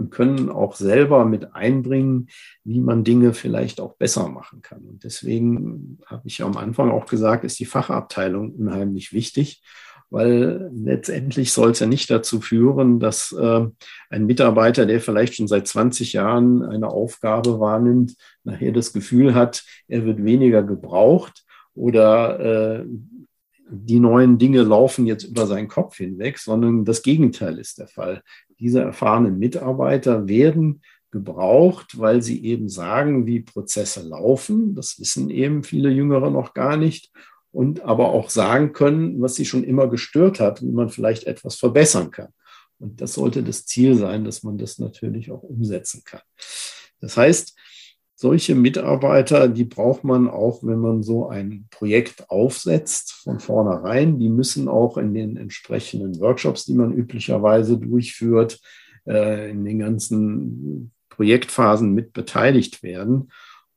und 0.00 0.10
können 0.10 0.48
auch 0.48 0.76
selber 0.76 1.26
mit 1.26 1.54
einbringen, 1.54 2.28
wie 2.64 2.80
man 2.80 3.04
Dinge 3.04 3.34
vielleicht 3.34 3.80
auch 3.80 3.96
besser 3.96 4.28
machen 4.28 4.62
kann. 4.62 4.80
Und 4.80 5.04
deswegen 5.04 5.98
habe 6.06 6.22
ich 6.26 6.42
am 6.42 6.56
Anfang 6.56 6.90
auch 6.90 7.04
gesagt, 7.04 7.44
ist 7.44 7.60
die 7.60 7.66
Fachabteilung 7.66 8.54
unheimlich 8.54 9.12
wichtig, 9.12 9.62
weil 10.08 10.70
letztendlich 10.74 11.52
soll 11.52 11.72
es 11.72 11.80
ja 11.80 11.86
nicht 11.86 12.10
dazu 12.10 12.40
führen, 12.40 12.98
dass 12.98 13.30
äh, 13.32 13.66
ein 14.08 14.24
Mitarbeiter, 14.24 14.86
der 14.86 15.00
vielleicht 15.00 15.36
schon 15.36 15.48
seit 15.48 15.68
20 15.68 16.14
Jahren 16.14 16.64
eine 16.64 16.88
Aufgabe 16.88 17.60
wahrnimmt, 17.60 18.16
nachher 18.42 18.72
das 18.72 18.94
Gefühl 18.94 19.34
hat, 19.34 19.64
er 19.86 20.06
wird 20.06 20.24
weniger 20.24 20.62
gebraucht 20.62 21.44
oder 21.74 22.80
äh, 22.80 22.84
die 23.70 24.00
neuen 24.00 24.38
Dinge 24.38 24.62
laufen 24.62 25.06
jetzt 25.06 25.24
über 25.24 25.46
seinen 25.46 25.68
Kopf 25.68 25.96
hinweg, 25.96 26.38
sondern 26.38 26.84
das 26.84 27.02
Gegenteil 27.02 27.58
ist 27.58 27.78
der 27.78 27.88
Fall. 27.88 28.22
Diese 28.58 28.80
erfahrenen 28.80 29.38
Mitarbeiter 29.38 30.28
werden 30.28 30.82
gebraucht, 31.10 31.98
weil 31.98 32.22
sie 32.22 32.44
eben 32.44 32.68
sagen, 32.68 33.26
wie 33.26 33.40
Prozesse 33.40 34.02
laufen. 34.02 34.74
Das 34.74 34.98
wissen 34.98 35.30
eben 35.30 35.62
viele 35.62 35.90
Jüngere 35.90 36.30
noch 36.30 36.54
gar 36.54 36.76
nicht. 36.76 37.10
Und 37.52 37.82
aber 37.82 38.10
auch 38.10 38.30
sagen 38.30 38.72
können, 38.72 39.20
was 39.20 39.34
sie 39.34 39.44
schon 39.44 39.64
immer 39.64 39.88
gestört 39.88 40.38
hat, 40.38 40.62
wie 40.62 40.70
man 40.70 40.88
vielleicht 40.88 41.24
etwas 41.24 41.56
verbessern 41.56 42.10
kann. 42.10 42.28
Und 42.78 43.00
das 43.00 43.14
sollte 43.14 43.42
das 43.42 43.66
Ziel 43.66 43.96
sein, 43.96 44.24
dass 44.24 44.42
man 44.42 44.56
das 44.56 44.78
natürlich 44.78 45.30
auch 45.30 45.42
umsetzen 45.42 46.02
kann. 46.04 46.22
Das 47.00 47.16
heißt, 47.16 47.56
solche 48.20 48.54
Mitarbeiter, 48.54 49.48
die 49.48 49.64
braucht 49.64 50.04
man 50.04 50.28
auch, 50.28 50.62
wenn 50.62 50.78
man 50.78 51.02
so 51.02 51.28
ein 51.28 51.66
Projekt 51.70 52.28
aufsetzt 52.28 53.12
von 53.12 53.40
vornherein. 53.40 54.18
Die 54.18 54.28
müssen 54.28 54.68
auch 54.68 54.98
in 54.98 55.14
den 55.14 55.38
entsprechenden 55.38 56.20
Workshops, 56.20 56.66
die 56.66 56.74
man 56.74 56.92
üblicherweise 56.92 57.78
durchführt, 57.78 58.60
äh, 59.06 59.50
in 59.50 59.64
den 59.64 59.78
ganzen 59.78 60.92
Projektphasen 61.08 61.94
mit 61.94 62.12
beteiligt 62.12 62.82
werden. 62.82 63.30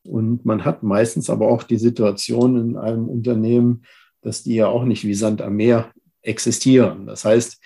Und 0.05 0.43
man 0.43 0.65
hat 0.65 0.83
meistens 0.83 1.29
aber 1.29 1.47
auch 1.47 1.63
die 1.63 1.77
Situation 1.77 2.59
in 2.59 2.75
einem 2.75 3.07
Unternehmen, 3.07 3.83
dass 4.19 4.43
die 4.43 4.55
ja 4.55 4.67
auch 4.67 4.83
nicht 4.83 5.05
wie 5.05 5.13
Sand 5.13 5.41
am 5.41 5.55
Meer 5.55 5.93
existieren. 6.21 7.05
Das 7.05 7.23
heißt, 7.23 7.61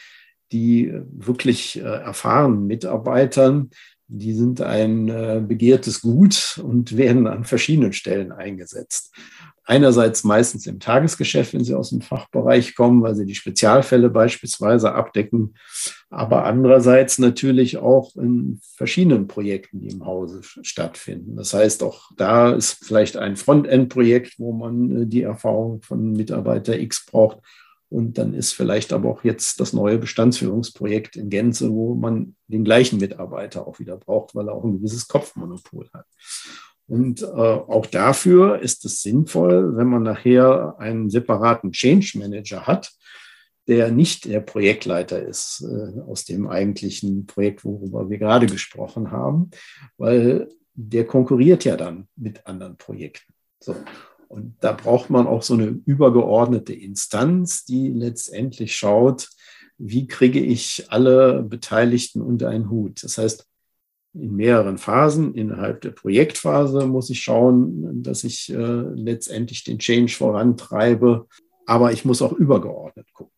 die 0.52 0.94
wirklich 1.10 1.80
äh, 1.80 1.82
erfahrenen 1.82 2.68
Mitarbeitern, 2.68 3.72
die 4.08 4.34
sind 4.34 4.62
ein 4.62 5.10
äh, 5.10 5.42
begehrtes 5.46 6.02
Gut 6.02 6.62
und 6.64 6.96
werden 6.96 7.28
an 7.28 7.44
verschiedenen 7.44 7.92
Stellen 7.94 8.32
eingesetzt. 8.32 9.14
Einerseits 9.66 10.24
meistens 10.24 10.66
im 10.66 10.80
Tagesgeschäft, 10.80 11.54
wenn 11.54 11.66
sie 11.66 11.76
aus 11.76 11.90
dem 11.90 12.00
Fachbereich 12.00 12.74
kommen, 12.74 13.02
weil 13.04 13.16
sie 13.16 13.26
die 13.26 13.36
Spezialfälle 13.36 14.10
beispielsweise 14.10 14.94
abdecken, 14.94 15.56
aber 16.10 16.46
andererseits 16.46 17.18
natürlich 17.18 17.76
auch 17.78 18.16
in 18.16 18.62
verschiedenen 18.78 19.28
Projekten, 19.28 19.82
die 19.82 19.90
im 19.90 20.06
Hause 20.06 20.40
stattfinden. 20.42 21.36
Das 21.36 21.54
heißt, 21.54 21.84
auch 21.84 22.10
da 22.16 22.52
ist 22.52 22.86
vielleicht 22.86 23.18
ein 23.18 23.36
Frontend-Projekt, 23.36 24.40
wo 24.40 24.54
man 24.54 25.04
äh, 25.04 25.06
die 25.06 25.24
Erfahrung 25.24 25.82
von 25.82 26.14
Mitarbeiter 26.14 26.80
X 26.80 27.06
braucht 27.06 27.40
und 27.90 28.18
dann 28.18 28.34
ist 28.34 28.54
vielleicht 28.54 28.92
aber 28.92 29.10
auch 29.10 29.24
jetzt 29.24 29.60
das 29.60 29.74
neue 29.74 29.98
Bestandsführungsprojekt 29.98 31.16
in 31.16 31.30
Gänze, 31.30 31.72
wo 31.72 31.96
man 31.96 32.36
den 32.48 32.64
gleichen 32.64 33.00
Mitarbeiter 33.00 33.66
auch 33.66 33.80
wieder 33.80 33.98
braucht, 33.98 34.36
weil 34.36 34.48
er 34.50 34.56
auch 34.56 34.64
ein 34.64 34.74
gewisses 34.74 35.08
Kopfmonopol 35.08 35.90
hat. 35.94 36.06
Und 36.88 37.22
äh, 37.22 37.26
auch 37.26 37.86
dafür 37.86 38.60
ist 38.60 38.86
es 38.86 39.02
sinnvoll, 39.02 39.76
wenn 39.76 39.88
man 39.88 40.04
nachher 40.04 40.76
einen 40.80 41.10
separaten 41.10 41.72
Change 41.72 42.18
Manager 42.18 42.66
hat, 42.66 42.94
der 43.68 43.92
nicht 43.92 44.26
der 44.26 44.40
Projektleiter 44.40 45.22
ist 45.22 45.62
äh, 45.62 46.00
aus 46.02 46.24
dem 46.24 46.48
eigentlichen 46.48 47.26
Projekt, 47.26 47.66
worüber 47.66 48.10
wir 48.10 48.18
gerade 48.18 48.48
gesprochen 48.48 49.12
haben, 49.12 49.52
weil 49.98 50.50
der 50.74 51.06
konkurriert 51.06 51.66
ja 51.66 51.76
dann 51.76 52.08
mit 52.16 52.46
anderen 52.48 52.78
Projekten. 52.78 53.34
So. 53.62 53.76
Und 54.28 54.56
da 54.60 54.74
braucht 54.74 55.10
man 55.10 55.26
auch 55.26 55.42
so 55.42 55.54
eine 55.54 55.80
übergeordnete 55.86 56.74
Instanz, 56.74 57.66
die 57.66 57.90
letztendlich 57.90 58.76
schaut, 58.76 59.30
wie 59.78 60.08
kriege 60.08 60.40
ich 60.40 60.86
alle 60.90 61.44
Beteiligten 61.44 62.22
unter 62.22 62.50
einen 62.50 62.70
Hut. 62.70 63.04
Das 63.04 63.18
heißt, 63.18 63.48
in 64.14 64.36
mehreren 64.36 64.78
Phasen 64.78 65.36
innerhalb 65.36 65.82
der 65.82 65.92
Projektphase 65.92 66.88
muss 66.88 67.10
ich 67.10 67.22
schauen, 67.22 68.02
dass 68.02 68.24
ich 68.24 68.50
äh, 68.50 68.56
letztendlich 68.56 69.64
den 69.64 69.80
Change 69.80 70.12
vorantreibe, 70.12 71.28
aber 71.66 71.92
ich 71.92 72.04
muss 72.04 72.22
auch 72.22 72.34
übergeordnet 72.34 73.14
gucken. 73.14 73.34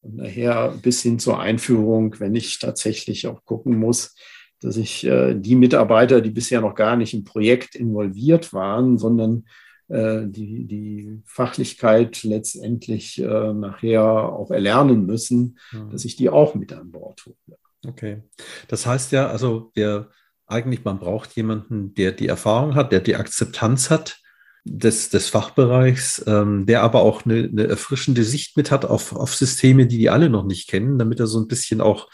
Und 0.00 0.16
nachher 0.16 0.74
bis 0.82 1.02
hin 1.02 1.20
zur 1.20 1.38
Einführung, 1.38 2.18
wenn 2.18 2.34
ich 2.34 2.58
tatsächlich 2.58 3.28
auch 3.28 3.44
gucken 3.44 3.78
muss, 3.78 4.16
dass 4.62 4.76
ich 4.76 5.04
äh, 5.04 5.34
die 5.34 5.56
Mitarbeiter, 5.56 6.20
die 6.20 6.30
bisher 6.30 6.60
noch 6.60 6.74
gar 6.74 6.96
nicht 6.96 7.14
im 7.14 7.24
Projekt 7.24 7.74
involviert 7.74 8.52
waren, 8.52 8.98
sondern 8.98 9.44
äh, 9.88 10.22
die, 10.26 10.64
die 10.64 11.20
Fachlichkeit 11.24 12.22
letztendlich 12.22 13.20
äh, 13.20 13.52
nachher 13.52 14.04
auch 14.04 14.50
erlernen 14.50 15.04
müssen, 15.06 15.58
ja. 15.72 15.84
dass 15.90 16.04
ich 16.04 16.16
die 16.16 16.30
auch 16.30 16.54
mit 16.54 16.72
an 16.72 16.90
Bord 16.90 17.26
hole. 17.26 17.58
Okay. 17.86 18.22
Das 18.68 18.86
heißt 18.86 19.12
ja, 19.12 19.28
also 19.28 19.72
der 19.76 20.08
eigentlich, 20.46 20.84
man 20.84 20.98
braucht 20.98 21.34
jemanden, 21.34 21.94
der 21.94 22.12
die 22.12 22.28
Erfahrung 22.28 22.74
hat, 22.74 22.92
der 22.92 23.00
die 23.00 23.16
Akzeptanz 23.16 23.90
hat 23.90 24.20
des, 24.64 25.10
des 25.10 25.28
Fachbereichs, 25.28 26.22
ähm, 26.26 26.66
der 26.66 26.82
aber 26.82 27.02
auch 27.02 27.24
eine, 27.24 27.48
eine 27.50 27.66
erfrischende 27.66 28.22
Sicht 28.22 28.56
mit 28.56 28.70
hat 28.70 28.84
auf, 28.84 29.14
auf 29.14 29.34
Systeme, 29.34 29.86
die 29.86 29.98
die 29.98 30.10
alle 30.10 30.30
noch 30.30 30.44
nicht 30.44 30.68
kennen, 30.68 30.98
damit 30.98 31.20
er 31.20 31.26
so 31.26 31.40
ein 31.40 31.48
bisschen 31.48 31.80
auch 31.80 32.08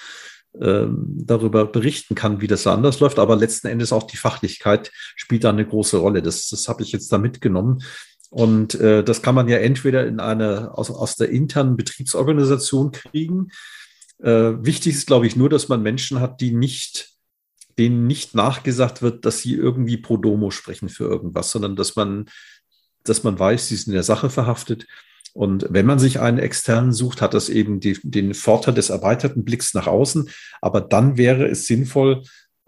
darüber 0.60 1.66
berichten 1.66 2.14
kann, 2.14 2.40
wie 2.40 2.46
das 2.46 2.66
anders 2.66 3.00
läuft. 3.00 3.18
Aber 3.18 3.36
letzten 3.36 3.68
Endes 3.68 3.92
auch 3.92 4.04
die 4.04 4.16
Fachlichkeit 4.16 4.90
spielt 5.16 5.44
da 5.44 5.50
eine 5.50 5.66
große 5.66 5.98
Rolle. 5.98 6.22
Das, 6.22 6.48
das 6.48 6.68
habe 6.68 6.82
ich 6.82 6.92
jetzt 6.92 7.12
da 7.12 7.18
mitgenommen. 7.18 7.82
Und 8.30 8.74
äh, 8.74 9.02
das 9.02 9.22
kann 9.22 9.34
man 9.34 9.48
ja 9.48 9.58
entweder 9.58 10.06
in 10.06 10.20
eine, 10.20 10.76
aus, 10.76 10.90
aus 10.90 11.16
der 11.16 11.30
internen 11.30 11.76
Betriebsorganisation 11.76 12.92
kriegen. 12.92 13.48
Äh, 14.22 14.54
wichtig 14.64 14.94
ist, 14.94 15.06
glaube 15.06 15.26
ich, 15.26 15.36
nur, 15.36 15.48
dass 15.48 15.68
man 15.68 15.82
Menschen 15.82 16.20
hat, 16.20 16.40
die 16.40 16.52
nicht, 16.52 17.10
denen 17.78 18.06
nicht 18.06 18.34
nachgesagt 18.34 19.00
wird, 19.00 19.24
dass 19.24 19.40
sie 19.40 19.54
irgendwie 19.54 19.96
pro 19.96 20.16
domo 20.16 20.50
sprechen 20.50 20.88
für 20.88 21.04
irgendwas, 21.04 21.50
sondern 21.52 21.76
dass 21.76 21.96
man, 21.96 22.26
dass 23.04 23.22
man 23.22 23.38
weiß, 23.38 23.68
sie 23.68 23.76
sind 23.76 23.92
in 23.92 23.94
der 23.94 24.02
Sache 24.02 24.28
verhaftet 24.28 24.86
und 25.35 25.66
wenn 25.70 25.87
man 25.87 25.99
sich 25.99 26.20
einen 26.20 26.38
externen 26.38 26.92
sucht, 26.92 27.23
hat 27.23 27.35
das 27.35 27.49
eben 27.49 27.80
die, 27.80 27.99
den 28.02 28.35
Vorteil 28.35 28.75
des 28.75 28.90
erweiterten 28.90 29.44
Blicks 29.44 29.75
nach 29.75 29.87
außen. 29.87 30.28
Aber 30.61 30.80
dann 30.80 31.16
wäre 31.16 31.47
es 31.47 31.66
sinnvoll, 31.66 32.23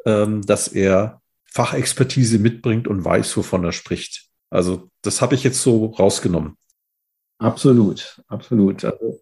ähm, 0.07 0.43
dass 0.43 0.69
er 0.69 1.21
Fachexpertise 1.47 2.39
mitbringt 2.39 2.87
und 2.87 3.05
weiß, 3.05 3.37
wovon 3.37 3.65
er 3.65 3.73
spricht. 3.73 4.27
Also 4.51 4.91
das 5.03 5.21
habe 5.21 5.35
ich 5.35 5.45
jetzt 5.45 5.63
so 5.63 5.87
rausgenommen. 5.87 6.57
Absolut, 7.39 8.23
absolut. 8.29 8.85
Also 8.85 9.21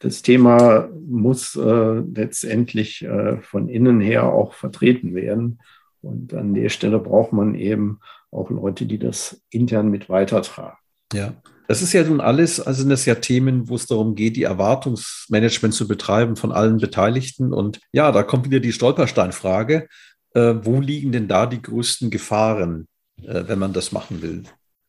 das 0.00 0.22
Thema 0.22 0.88
muss 1.06 1.56
äh, 1.56 2.02
letztendlich 2.14 3.02
äh, 3.02 3.40
von 3.42 3.68
innen 3.68 4.00
her 4.00 4.24
auch 4.24 4.54
vertreten 4.54 5.14
werden. 5.14 5.60
Und 6.02 6.34
an 6.34 6.54
der 6.54 6.70
Stelle 6.70 6.98
braucht 6.98 7.32
man 7.32 7.54
eben 7.54 8.00
auch 8.30 8.50
Leute, 8.50 8.86
die 8.86 8.98
das 8.98 9.42
intern 9.50 9.90
mit 9.90 10.08
weitertragen. 10.08 10.79
Ja. 11.12 11.34
Das 11.68 11.82
ist 11.82 11.92
ja 11.92 12.02
nun 12.02 12.20
alles, 12.20 12.60
also 12.60 12.80
sind 12.80 12.90
das 12.90 13.06
ja 13.06 13.14
Themen, 13.14 13.68
wo 13.68 13.76
es 13.76 13.86
darum 13.86 14.16
geht, 14.16 14.36
die 14.36 14.42
Erwartungsmanagement 14.42 15.72
zu 15.72 15.86
betreiben 15.86 16.34
von 16.34 16.50
allen 16.50 16.78
Beteiligten. 16.78 17.52
Und 17.52 17.80
ja, 17.92 18.10
da 18.10 18.24
kommt 18.24 18.46
wieder 18.46 18.58
die 18.58 18.72
Stolpersteinfrage. 18.72 19.86
Äh, 20.34 20.54
wo 20.62 20.80
liegen 20.80 21.12
denn 21.12 21.28
da 21.28 21.46
die 21.46 21.62
größten 21.62 22.10
Gefahren, 22.10 22.88
äh, 23.22 23.44
wenn 23.46 23.58
man 23.58 23.72
das 23.72 23.92
machen 23.92 24.20
will? 24.20 24.42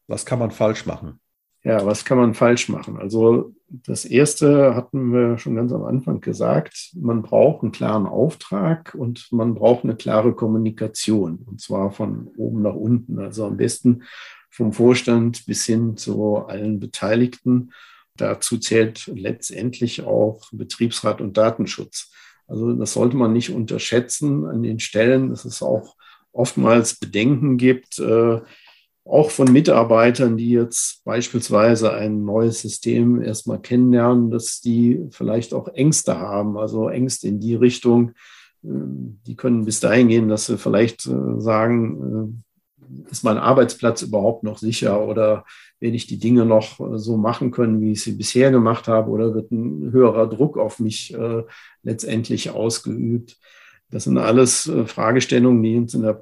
Was 0.07 0.25
kann 0.25 0.39
man 0.39 0.51
falsch 0.51 0.85
machen? 0.85 1.19
Ja, 1.63 1.85
was 1.85 2.03
kann 2.03 2.17
man 2.17 2.33
falsch 2.33 2.69
machen? 2.69 2.97
Also 2.97 3.53
das 3.69 4.03
Erste 4.03 4.75
hatten 4.75 5.13
wir 5.13 5.37
schon 5.37 5.55
ganz 5.55 5.71
am 5.71 5.83
Anfang 5.83 6.19
gesagt, 6.19 6.91
man 6.95 7.21
braucht 7.21 7.61
einen 7.61 7.71
klaren 7.71 8.07
Auftrag 8.07 8.95
und 8.95 9.27
man 9.31 9.53
braucht 9.53 9.83
eine 9.83 9.95
klare 9.95 10.33
Kommunikation, 10.33 11.43
und 11.45 11.61
zwar 11.61 11.91
von 11.91 12.27
oben 12.35 12.63
nach 12.63 12.73
unten. 12.73 13.19
Also 13.19 13.45
am 13.45 13.57
besten 13.57 14.03
vom 14.51 14.73
Vorstand 14.73 15.45
bis 15.45 15.65
hin 15.65 15.97
zu 15.97 16.37
allen 16.37 16.79
Beteiligten. 16.79 17.71
Dazu 18.17 18.57
zählt 18.57 19.07
letztendlich 19.07 20.03
auch 20.03 20.43
Betriebsrat 20.51 21.21
und 21.21 21.37
Datenschutz. 21.37 22.11
Also 22.47 22.73
das 22.73 22.93
sollte 22.93 23.15
man 23.15 23.31
nicht 23.31 23.49
unterschätzen 23.49 24.45
an 24.45 24.61
den 24.61 24.79
Stellen, 24.79 25.29
dass 25.29 25.45
es 25.45 25.63
auch 25.63 25.95
oftmals 26.33 26.95
Bedenken 26.95 27.57
gibt, 27.57 27.97
äh, 27.99 28.41
auch 29.03 29.31
von 29.31 29.51
Mitarbeitern, 29.51 30.37
die 30.37 30.51
jetzt 30.51 31.03
beispielsweise 31.05 31.93
ein 31.93 32.23
neues 32.23 32.61
System 32.61 33.21
erstmal 33.21 33.59
kennenlernen, 33.59 34.29
dass 34.29 34.61
die 34.61 35.07
vielleicht 35.09 35.53
auch 35.53 35.69
Ängste 35.69 36.19
haben, 36.19 36.57
also 36.57 36.89
Ängste 36.89 37.27
in 37.27 37.39
die 37.39 37.55
Richtung, 37.55 38.11
äh, 38.63 38.67
die 39.25 39.35
können 39.35 39.65
bis 39.65 39.79
dahin 39.79 40.09
gehen, 40.09 40.27
dass 40.27 40.45
sie 40.45 40.57
vielleicht 40.57 41.07
äh, 41.07 41.39
sagen, 41.39 42.43
ist 43.09 43.23
mein 43.23 43.37
Arbeitsplatz 43.37 44.01
überhaupt 44.01 44.43
noch 44.43 44.57
sicher 44.57 45.05
oder 45.07 45.45
werde 45.79 45.95
ich 45.95 46.07
die 46.07 46.19
Dinge 46.19 46.45
noch 46.45 46.79
äh, 46.79 46.97
so 46.97 47.17
machen 47.17 47.51
können, 47.51 47.81
wie 47.81 47.93
ich 47.93 48.03
sie 48.03 48.13
bisher 48.13 48.51
gemacht 48.51 48.87
habe 48.87 49.11
oder 49.11 49.33
wird 49.33 49.51
ein 49.51 49.91
höherer 49.91 50.27
Druck 50.27 50.57
auf 50.57 50.79
mich 50.79 51.13
äh, 51.13 51.43
letztendlich 51.83 52.49
ausgeübt. 52.51 53.37
Das 53.89 54.05
sind 54.05 54.17
alles 54.17 54.67
äh, 54.67 54.85
Fragestellungen, 54.85 55.61
die 55.63 55.75
uns 55.75 55.93
in 55.93 56.03
der 56.03 56.13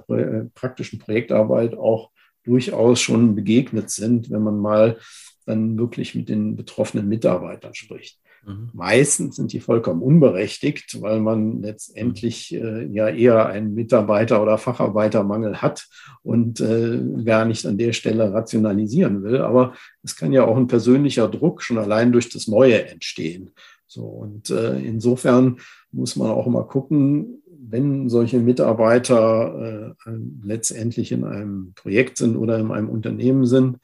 praktischen 0.54 1.00
Projektarbeit 1.00 1.78
auch 1.78 2.12
durchaus 2.44 3.00
schon 3.00 3.36
begegnet 3.36 3.90
sind, 3.90 4.32
wenn 4.32 4.44
man 4.44 4.58
mal 4.58 4.98
dann 5.46 5.78
wirklich 5.78 6.16
mit 6.16 6.30
den 6.30 6.56
betroffenen 6.56 7.08
Mitarbeitern 7.08 7.76
spricht. 7.76 8.20
Mhm. 8.46 8.70
Meistens 8.74 9.36
sind 9.36 9.54
die 9.54 9.60
vollkommen 9.60 10.02
unberechtigt, 10.02 11.02
weil 11.02 11.20
man 11.20 11.62
letztendlich 11.62 12.54
äh, 12.54 12.86
ja 12.86 13.10
eher 13.10 13.48
einen 13.48 13.74
Mitarbeiter- 13.74 14.42
oder 14.42 14.58
Facharbeitermangel 14.58 15.62
hat 15.62 15.88
und 16.24 16.60
äh, 16.60 17.00
gar 17.24 17.46
nicht 17.46 17.66
an 17.66 17.78
der 17.78 17.94
Stelle 17.94 18.34
rationalisieren 18.34 19.24
will. 19.24 19.42
Aber 19.42 19.74
es 20.04 20.16
kann 20.16 20.32
ja 20.32 20.46
auch 20.46 20.58
ein 20.58 20.68
persönlicher 20.68 21.28
Druck 21.28 21.62
schon 21.62 21.78
allein 21.78 22.12
durch 22.12 22.30
das 22.30 22.48
Neue 22.48 22.88
entstehen. 22.88 23.52
So, 23.88 24.06
und 24.06 24.50
äh, 24.52 24.80
insofern 24.80 25.58
muss 25.92 26.16
man 26.16 26.30
auch 26.30 26.48
mal 26.48 26.68
gucken, 26.68 27.42
wenn 27.70 28.10
solche 28.10 28.40
Mitarbeiter 28.40 29.96
äh, 30.06 30.12
letztendlich 30.44 31.12
in 31.12 31.24
einem 31.24 31.74
Projekt 31.76 32.18
sind 32.18 32.36
oder 32.36 32.58
in 32.58 32.72
einem 32.72 32.90
Unternehmen 32.90 33.46
sind, 33.46 33.78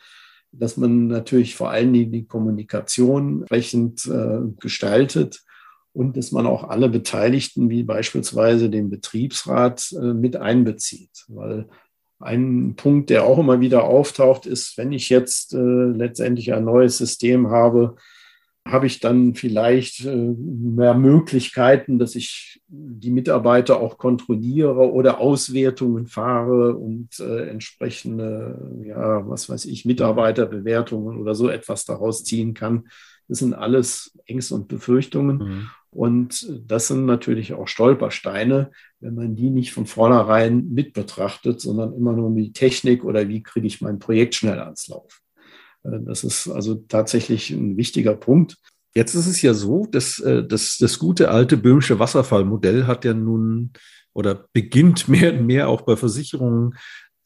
dass 0.60 0.78
man 0.78 1.08
natürlich 1.08 1.56
vor 1.56 1.70
allen 1.70 1.94
Dingen 1.94 2.12
die 2.12 2.26
Kommunikation 2.26 3.40
entsprechend 3.40 4.06
äh, 4.08 4.40
gestaltet 4.60 5.44
und 5.94 6.18
dass 6.18 6.32
man 6.32 6.46
auch 6.46 6.66
alle 6.70 6.90
Beteiligten, 6.90 7.70
wie 7.70 7.84
beispielsweise 7.84 8.70
den 8.70 8.90
Betriebsrat, 8.90 9.94
äh, 9.94 10.14
mit 10.14 10.36
einbezieht. 10.36 11.26
Weil 11.28 11.68
ein 12.20 12.76
Punkt, 12.76 13.10
der 13.10 13.26
auch 13.26 13.38
immer 13.38 13.60
wieder 13.60 13.84
auftaucht, 13.84 14.46
ist, 14.46 14.78
wenn 14.78 14.92
ich 14.92 15.10
jetzt 15.10 15.54
äh, 15.54 15.58
letztendlich 15.58 16.54
ein 16.54 16.66
neues 16.66 16.98
System 16.98 17.50
habe, 17.50 17.96
habe 18.67 18.88
ich 18.88 19.00
dann 19.00 19.36
vielleicht 19.36 20.05
äh, 20.05 20.15
mehr 20.15 20.95
Möglichkeiten, 20.95 22.00
dass 22.00 22.15
ich 22.15 22.62
die 22.67 23.12
Mitarbeiter 23.12 23.79
auch 23.79 23.98
kontrolliere 24.00 24.91
oder 24.91 25.19
Auswertungen 25.19 26.07
fahre 26.07 26.75
und 26.75 27.19
äh, 27.19 27.48
entsprechende, 27.48 28.84
ja, 28.84 29.27
was 29.29 29.50
weiß 29.50 29.65
ich, 29.65 29.86
Mitarbeiterbewertungen 29.86 31.17
oder 31.17 31.36
so 31.36 31.48
etwas 31.48 31.86
daraus 31.86 32.24
ziehen 32.24 32.55
kann. 32.55 32.88
Das 33.27 33.39
sind 33.39 33.53
alles 33.53 34.17
Ängste 34.25 34.55
und 34.55 34.67
Befürchtungen. 34.67 35.38
Mhm. 35.38 35.69
Und 35.91 36.51
das 36.67 36.88
sind 36.88 37.05
natürlich 37.05 37.53
auch 37.53 37.67
Stolpersteine, 37.67 38.72
wenn 39.00 39.15
man 39.15 39.36
die 39.36 39.50
nicht 39.50 39.74
von 39.74 39.86
vornherein 39.86 40.72
mit 40.72 40.93
betrachtet, 40.93 41.62
sondern 41.62 41.93
immer 41.93 42.13
nur 42.13 42.31
die 42.36 42.51
Technik 42.51 43.05
oder 43.05 43.29
wie 43.29 43.43
kriege 43.43 43.67
ich 43.67 43.79
mein 43.79 44.00
Projekt 44.00 44.36
schnell 44.36 44.60
ans 44.60 44.88
Laufen. 44.88 45.25
Äh, 45.86 46.00
das 46.06 46.24
ist 46.24 46.48
also 46.48 46.76
tatsächlich 46.76 47.52
ein 47.52 47.78
wichtiger 47.78 48.15
Punkt. 48.15 48.58
Jetzt 48.93 49.13
ist 49.13 49.28
es 49.28 49.41
ja 49.41 49.54
so, 49.54 49.86
dass, 49.86 50.19
äh, 50.19 50.43
dass 50.43 50.78
das 50.78 51.00
gute 51.00 51.30
alte 51.30 51.58
böhmische 51.58 52.00
Wasserfallmodell 52.00 52.88
hat 52.88 53.06
ja 53.06 53.13
nun 53.13 53.71
oder 54.13 54.48
beginnt 54.54 55.08
mehr 55.08 55.34
und 55.34 55.45
mehr 55.45 55.69
auch 55.69 55.82
bei 55.82 55.95
Versicherungen 55.95 56.76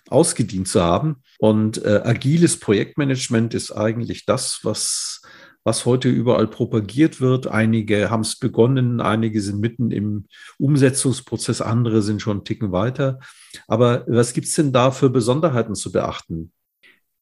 ausgedient 0.09 0.67
zu 0.67 0.81
haben. 0.81 1.17
Und 1.37 1.83
äh, 1.85 2.01
agiles 2.03 2.59
Projektmanagement 2.59 3.53
ist 3.53 3.71
eigentlich 3.71 4.25
das, 4.25 4.61
was, 4.63 5.21
was 5.63 5.85
heute 5.85 6.09
überall 6.09 6.47
propagiert 6.47 7.21
wird. 7.21 7.45
Einige 7.45 8.09
haben 8.09 8.21
es 8.21 8.37
begonnen, 8.37 9.01
einige 9.01 9.39
sind 9.39 9.59
mitten 9.59 9.91
im 9.91 10.25
Umsetzungsprozess, 10.57 11.61
andere 11.61 12.01
sind 12.01 12.23
schon 12.23 12.37
einen 12.37 12.45
Ticken 12.45 12.71
weiter. 12.71 13.19
Aber 13.67 14.03
was 14.07 14.33
gibt 14.33 14.47
es 14.47 14.55
denn 14.55 14.73
da 14.73 14.89
für 14.89 15.11
Besonderheiten 15.11 15.75
zu 15.75 15.91
beachten? 15.91 16.51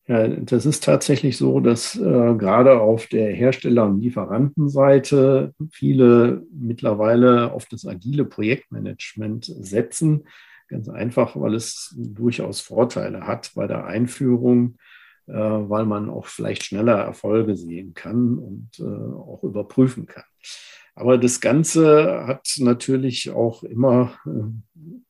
Ja, 0.09 0.25
das 0.29 0.65
ist 0.65 0.85
tatsächlich 0.85 1.35
so, 1.37 1.59
dass 1.59 1.97
äh, 1.97 1.99
gerade 1.99 2.79
auf 2.79 3.07
der 3.07 3.29
Hersteller- 3.33 3.87
und 3.87 3.99
Lieferantenseite 3.99 5.53
viele 5.69 6.43
mittlerweile 6.53 7.51
auf 7.51 7.65
das 7.65 7.85
agile 7.85 8.23
Projektmanagement 8.23 9.43
setzen. 9.59 10.23
Ganz 10.69 10.87
einfach, 10.87 11.35
weil 11.35 11.55
es 11.55 11.93
durchaus 11.97 12.61
Vorteile 12.61 13.27
hat 13.27 13.51
bei 13.53 13.67
der 13.67 13.85
Einführung, 13.85 14.77
äh, 15.27 15.33
weil 15.33 15.85
man 15.85 16.09
auch 16.09 16.27
vielleicht 16.27 16.63
schneller 16.63 16.95
Erfolge 16.97 17.57
sehen 17.57 17.93
kann 17.93 18.37
und 18.37 18.79
äh, 18.79 18.83
auch 18.83 19.43
überprüfen 19.43 20.05
kann. 20.05 20.23
Aber 20.95 21.17
das 21.17 21.41
Ganze 21.41 22.25
hat 22.25 22.47
natürlich 22.59 23.29
auch 23.31 23.61
immer 23.63 24.17
äh, 24.25 24.29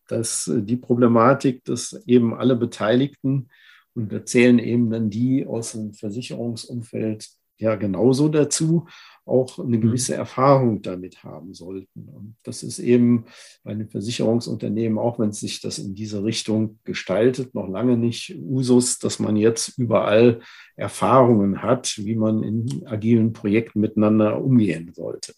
das, 0.08 0.52
die 0.56 0.76
Problematik, 0.76 1.64
dass 1.66 2.02
eben 2.08 2.34
alle 2.34 2.56
Beteiligten 2.56 3.50
und 3.98 4.14
da 4.14 4.24
zählen 4.24 4.60
eben 4.60 4.92
dann 4.92 5.10
die 5.10 5.46
aus 5.48 5.72
dem 5.72 5.94
Versicherungsumfeld 5.94 7.28
ja 7.58 7.76
genauso 7.76 8.30
dazu, 8.30 8.86
auch 9.26 9.58
eine 9.58 9.78
mhm. 9.78 9.82
gewisse 9.82 10.14
Erfahrung 10.14 10.84
damit 10.84 11.24
haben 11.24 11.54
sollten. 11.54 12.08
Und 12.10 12.36
das 12.44 12.62
ist 12.62 12.78
eben 12.78 13.26
bei 13.64 13.74
den 13.74 13.90
Versicherungsunternehmen, 13.90 15.00
auch 15.00 15.18
wenn 15.20 15.30
es 15.30 15.40
sich 15.40 15.60
das 15.62 15.80
in 15.80 15.96
diese 15.96 16.24
Richtung 16.24 16.80
gestaltet, 16.84 17.56
noch 17.56 17.68
lange 17.68 17.98
nicht 17.98 18.38
Usus, 18.40 19.00
dass 19.00 19.18
man 19.18 19.36
jetzt 19.36 19.78
überall 19.80 20.42
Erfahrungen 20.76 21.64
hat, 21.64 21.98
wie 21.98 22.16
man 22.16 22.44
in 22.44 22.86
agilen 22.86 23.34
Projekten 23.34 23.80
miteinander 23.80 24.40
umgehen 24.42 24.94
sollte. 24.94 25.34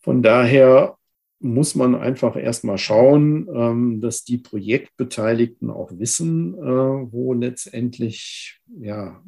Von 0.00 0.22
daher 0.22 0.97
muss 1.40 1.74
man 1.74 1.94
einfach 1.94 2.36
erstmal 2.36 2.78
schauen, 2.78 3.48
ähm, 3.54 4.00
dass 4.00 4.24
die 4.24 4.38
Projektbeteiligten 4.38 5.70
auch 5.70 5.92
wissen, 5.92 6.54
äh, 6.54 7.12
wo 7.12 7.32
letztendlich, 7.32 8.60
ja, 8.80 9.22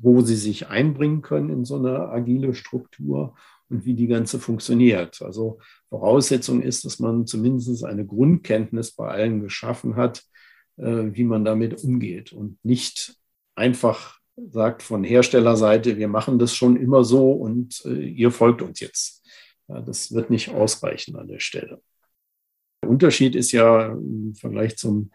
wo 0.00 0.20
sie 0.20 0.36
sich 0.36 0.68
einbringen 0.68 1.22
können 1.22 1.50
in 1.50 1.64
so 1.64 1.76
eine 1.76 2.08
agile 2.08 2.54
Struktur 2.54 3.34
und 3.68 3.84
wie 3.84 3.94
die 3.94 4.06
ganze 4.06 4.38
funktioniert. 4.38 5.22
Also 5.22 5.58
Voraussetzung 5.88 6.62
ist, 6.62 6.84
dass 6.84 7.00
man 7.00 7.26
zumindest 7.26 7.84
eine 7.84 8.06
Grundkenntnis 8.06 8.92
bei 8.92 9.08
allen 9.08 9.40
geschaffen 9.40 9.96
hat, 9.96 10.22
äh, 10.76 11.10
wie 11.12 11.24
man 11.24 11.44
damit 11.44 11.82
umgeht 11.82 12.32
und 12.32 12.58
nicht 12.64 13.16
einfach 13.56 14.20
sagt 14.36 14.82
von 14.82 15.04
Herstellerseite, 15.04 15.96
wir 15.96 16.08
machen 16.08 16.38
das 16.38 16.54
schon 16.54 16.76
immer 16.76 17.04
so 17.04 17.32
und 17.32 17.82
äh, 17.84 18.06
ihr 18.06 18.30
folgt 18.30 18.62
uns 18.62 18.80
jetzt. 18.80 19.23
Das 19.68 20.12
wird 20.12 20.30
nicht 20.30 20.50
ausreichen 20.50 21.16
an 21.16 21.28
der 21.28 21.40
Stelle. 21.40 21.80
Der 22.82 22.90
Unterschied 22.90 23.34
ist 23.34 23.52
ja 23.52 23.92
im 23.92 24.34
Vergleich 24.34 24.76
zum 24.76 25.10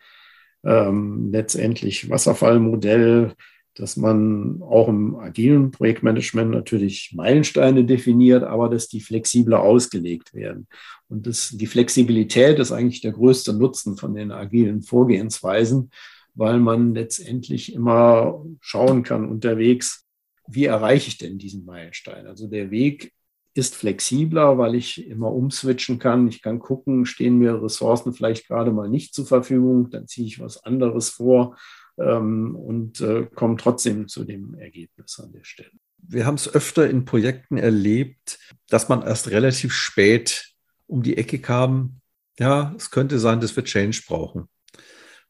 ähm, 0.64 1.30
letztendlich 1.32 2.10
Wasserfallmodell, 2.10 3.34
dass 3.76 3.96
man 3.96 4.62
auch 4.62 4.90
im 4.90 5.16
agilen 5.16 5.72
Projektmanagement 5.72 6.52
natürlich 6.52 7.14
Meilensteine 7.16 7.86
definiert, 7.86 8.44
aber 8.44 8.70
dass 8.70 8.90
die 8.90 9.00
flexibler 9.00 9.62
ausgelegt 9.62 10.34
werden. 10.34 10.68
Und 11.08 11.28
das, 11.28 11.50
die 11.56 11.68
Flexibilität 11.68 12.60
ist 12.60 12.72
eigentlich 12.72 13.02
der 13.02 13.14
größte 13.14 13.54
Nutzen 13.54 13.96
von 13.96 14.16
den 14.16 14.32
agilen 14.32 14.82
Vorgehensweisen, 14.82 15.92
weil 16.34 16.60
man 16.60 16.94
letztendlich 16.94 17.74
immer 17.74 18.44
schauen 18.60 19.04
kann 19.04 19.30
unterwegs, 19.30 20.06
wie 20.48 20.66
erreiche 20.66 21.10
ich 21.10 21.18
denn 21.18 21.38
diesen 21.38 21.64
Meilenstein? 21.64 22.26
Also 22.26 22.48
der 22.48 22.72
Weg 22.72 23.14
ist 23.60 23.76
flexibler, 23.76 24.58
weil 24.58 24.74
ich 24.74 25.08
immer 25.08 25.32
umswitchen 25.32 26.00
kann. 26.00 26.28
Ich 26.28 26.42
kann 26.42 26.60
gucken, 26.60 27.06
stehen 27.06 27.38
mir 27.38 27.62
Ressourcen 27.62 28.14
vielleicht 28.14 28.48
gerade 28.48 28.72
mal 28.72 28.90
nicht 28.90 29.14
zur 29.14 29.26
Verfügung, 29.26 29.90
dann 29.92 30.08
ziehe 30.08 30.26
ich 30.26 30.40
was 30.40 30.64
anderes 30.64 31.10
vor 31.10 31.58
ähm, 31.98 32.56
und 32.56 33.02
äh, 33.02 33.28
komme 33.36 33.58
trotzdem 33.58 34.08
zu 34.08 34.24
dem 34.24 34.56
Ergebnis 34.56 35.20
an 35.20 35.32
der 35.32 35.44
Stelle. 35.44 35.72
Wir 35.98 36.26
haben 36.26 36.36
es 36.36 36.54
öfter 36.54 36.90
in 36.90 37.06
Projekten 37.06 37.58
erlebt, 37.58 38.40
dass 38.70 38.90
man 38.90 39.04
erst 39.04 39.30
relativ 39.30 39.74
spät 39.74 40.54
um 40.88 41.04
die 41.04 41.18
Ecke 41.18 41.40
kam, 41.40 42.00
ja, 42.40 42.74
es 42.78 42.90
könnte 42.90 43.20
sein, 43.20 43.42
dass 43.42 43.56
wir 43.56 43.64
Change 43.64 44.02
brauchen. 44.08 44.48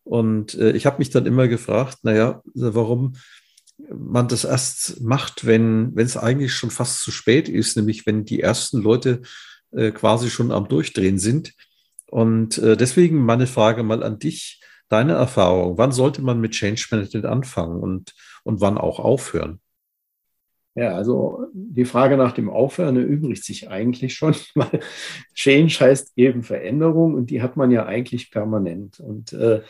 Und 0.03 0.53
äh, 0.53 0.71
ich 0.71 0.85
habe 0.85 0.99
mich 0.99 1.09
dann 1.09 1.25
immer 1.25 1.47
gefragt, 1.47 1.99
naja, 2.03 2.41
warum 2.53 3.13
man 3.89 4.27
das 4.27 4.43
erst 4.43 5.01
macht, 5.01 5.45
wenn 5.45 5.97
es 5.97 6.17
eigentlich 6.17 6.53
schon 6.53 6.71
fast 6.71 7.01
zu 7.01 7.11
spät 7.11 7.49
ist, 7.49 7.77
nämlich 7.77 8.05
wenn 8.05 8.25
die 8.25 8.41
ersten 8.41 8.81
Leute 8.81 9.21
äh, 9.71 9.91
quasi 9.91 10.29
schon 10.29 10.51
am 10.51 10.67
Durchdrehen 10.67 11.17
sind. 11.17 11.53
Und 12.07 12.57
äh, 12.57 12.75
deswegen 12.75 13.17
meine 13.23 13.47
Frage 13.47 13.83
mal 13.83 14.03
an 14.03 14.19
dich, 14.19 14.61
deine 14.89 15.13
Erfahrung, 15.13 15.77
wann 15.77 15.91
sollte 15.91 16.21
man 16.21 16.41
mit 16.41 16.51
Change 16.51 16.87
Management 16.91 17.25
anfangen 17.25 17.79
und, 17.79 18.15
und 18.43 18.59
wann 18.59 18.77
auch 18.77 18.99
aufhören? 18.99 19.59
Ja, 20.75 20.95
also 20.95 21.47
die 21.53 21.85
Frage 21.85 22.15
nach 22.15 22.31
dem 22.31 22.49
Aufhören 22.49 22.95
erübrigt 22.95 23.43
sich 23.43 23.69
eigentlich 23.69 24.15
schon, 24.15 24.35
weil 24.55 24.79
Change 25.33 25.77
heißt 25.79 26.13
eben 26.15 26.43
Veränderung 26.43 27.13
und 27.13 27.29
die 27.29 27.41
hat 27.41 27.57
man 27.57 27.71
ja 27.71 27.85
eigentlich 27.85 28.31
permanent. 28.31 28.99
Und 28.99 29.33
äh, 29.33 29.61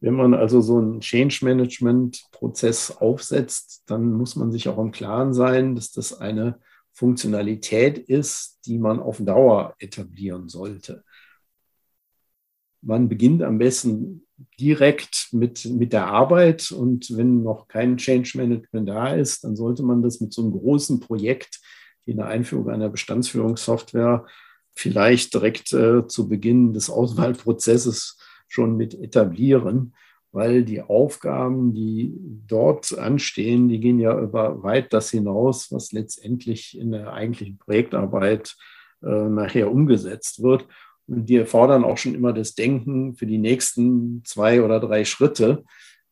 wenn 0.00 0.14
man 0.14 0.34
also 0.34 0.60
so 0.60 0.78
einen 0.78 1.00
Change 1.00 1.44
Management 1.44 2.24
Prozess 2.32 2.90
aufsetzt, 2.90 3.82
dann 3.86 4.12
muss 4.12 4.36
man 4.36 4.52
sich 4.52 4.68
auch 4.68 4.78
im 4.78 4.92
Klaren 4.92 5.32
sein, 5.32 5.74
dass 5.74 5.92
das 5.92 6.18
eine 6.20 6.60
Funktionalität 6.92 7.98
ist, 7.98 8.60
die 8.66 8.78
man 8.78 9.00
auf 9.00 9.18
Dauer 9.18 9.74
etablieren 9.78 10.48
sollte. 10.48 11.04
Man 12.82 13.08
beginnt 13.08 13.42
am 13.42 13.58
besten 13.58 14.26
direkt 14.60 15.28
mit, 15.32 15.64
mit 15.64 15.92
der 15.92 16.06
Arbeit 16.06 16.70
und 16.70 17.16
wenn 17.16 17.42
noch 17.42 17.68
kein 17.68 17.96
Change 17.96 18.32
Management 18.36 18.88
da 18.88 19.14
ist, 19.14 19.44
dann 19.44 19.56
sollte 19.56 19.82
man 19.82 20.02
das 20.02 20.20
mit 20.20 20.32
so 20.32 20.42
einem 20.42 20.52
großen 20.52 21.00
Projekt 21.00 21.60
wie 22.04 22.12
eine 22.12 22.26
Einführung 22.26 22.70
einer 22.70 22.88
Bestandsführungssoftware 22.88 24.26
vielleicht 24.74 25.32
direkt 25.34 25.72
äh, 25.72 26.06
zu 26.06 26.28
Beginn 26.28 26.74
des 26.74 26.90
Auswahlprozesses 26.90 28.18
schon 28.48 28.76
mit 28.76 28.94
etablieren, 28.94 29.94
weil 30.32 30.64
die 30.64 30.82
Aufgaben, 30.82 31.72
die 31.72 32.12
dort 32.46 32.96
anstehen, 32.98 33.68
die 33.68 33.80
gehen 33.80 33.98
ja 33.98 34.20
über 34.20 34.62
weit 34.62 34.92
das 34.92 35.10
hinaus, 35.10 35.72
was 35.72 35.92
letztendlich 35.92 36.78
in 36.78 36.92
der 36.92 37.12
eigentlichen 37.12 37.58
Projektarbeit 37.58 38.54
äh, 39.02 39.28
nachher 39.28 39.70
umgesetzt 39.70 40.42
wird. 40.42 40.66
Und 41.06 41.26
die 41.26 41.36
erfordern 41.36 41.84
auch 41.84 41.96
schon 41.96 42.14
immer 42.14 42.32
das 42.32 42.54
Denken 42.54 43.14
für 43.14 43.26
die 43.26 43.38
nächsten 43.38 44.22
zwei 44.24 44.62
oder 44.62 44.80
drei 44.80 45.04
Schritte, 45.04 45.64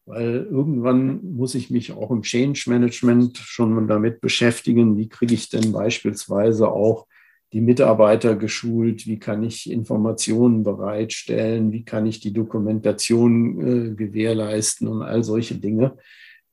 weil 0.07 0.47
irgendwann 0.51 1.21
muss 1.35 1.55
ich 1.55 1.71
mich 1.71 1.93
auch 1.93 2.11
im 2.11 2.23
Change 2.23 2.65
Management 2.69 3.39
schon 3.39 3.89
damit 3.89 4.21
beschäftigen, 4.21 4.97
wie 4.97 5.09
kriege 5.09 5.35
ich 5.35 5.49
denn 5.49 5.73
beispielsweise 5.73 6.69
auch 6.69 7.07
die 7.55 7.61
Mitarbeiter 7.61 8.35
geschult, 8.35 9.07
wie 9.07 9.21
kann 9.21 9.45
ich 9.45 9.71
Informationen 9.71 10.65
bereitstellen, 10.65 11.71
wie 11.71 11.85
kann 11.85 12.05
ich 12.05 12.19
die 12.19 12.33
Dokumentation 12.33 13.93
äh, 13.93 13.95
gewährleisten 13.95 14.89
und 14.89 15.03
all 15.03 15.23
solche 15.23 15.55
Dinge, 15.55 15.97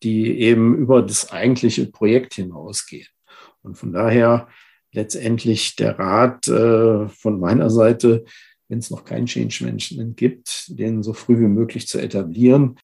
die 0.04 0.40
eben 0.40 0.78
über 0.78 1.02
das 1.02 1.32
eigentliche 1.32 1.88
Projekt 1.88 2.36
hinausgehen. 2.36 3.08
Und 3.64 3.80
von 3.80 3.92
daher 3.92 4.48
letztendlich 4.92 5.76
der 5.76 5.98
Rat 5.98 6.48
äh, 6.48 7.10
von 7.10 7.40
meiner 7.40 7.72
Seite, 7.72 8.24
wenn 8.68 8.78
es 8.78 8.92
noch 8.92 9.04
kein 9.04 9.26
Change 9.26 9.66
Management 9.66 10.18
gibt, 10.18 10.66
den 10.68 11.02
so 11.02 11.14
früh 11.14 11.40
wie 11.40 11.48
möglich 11.48 11.88
zu 11.88 11.98
etablieren. 11.98 12.78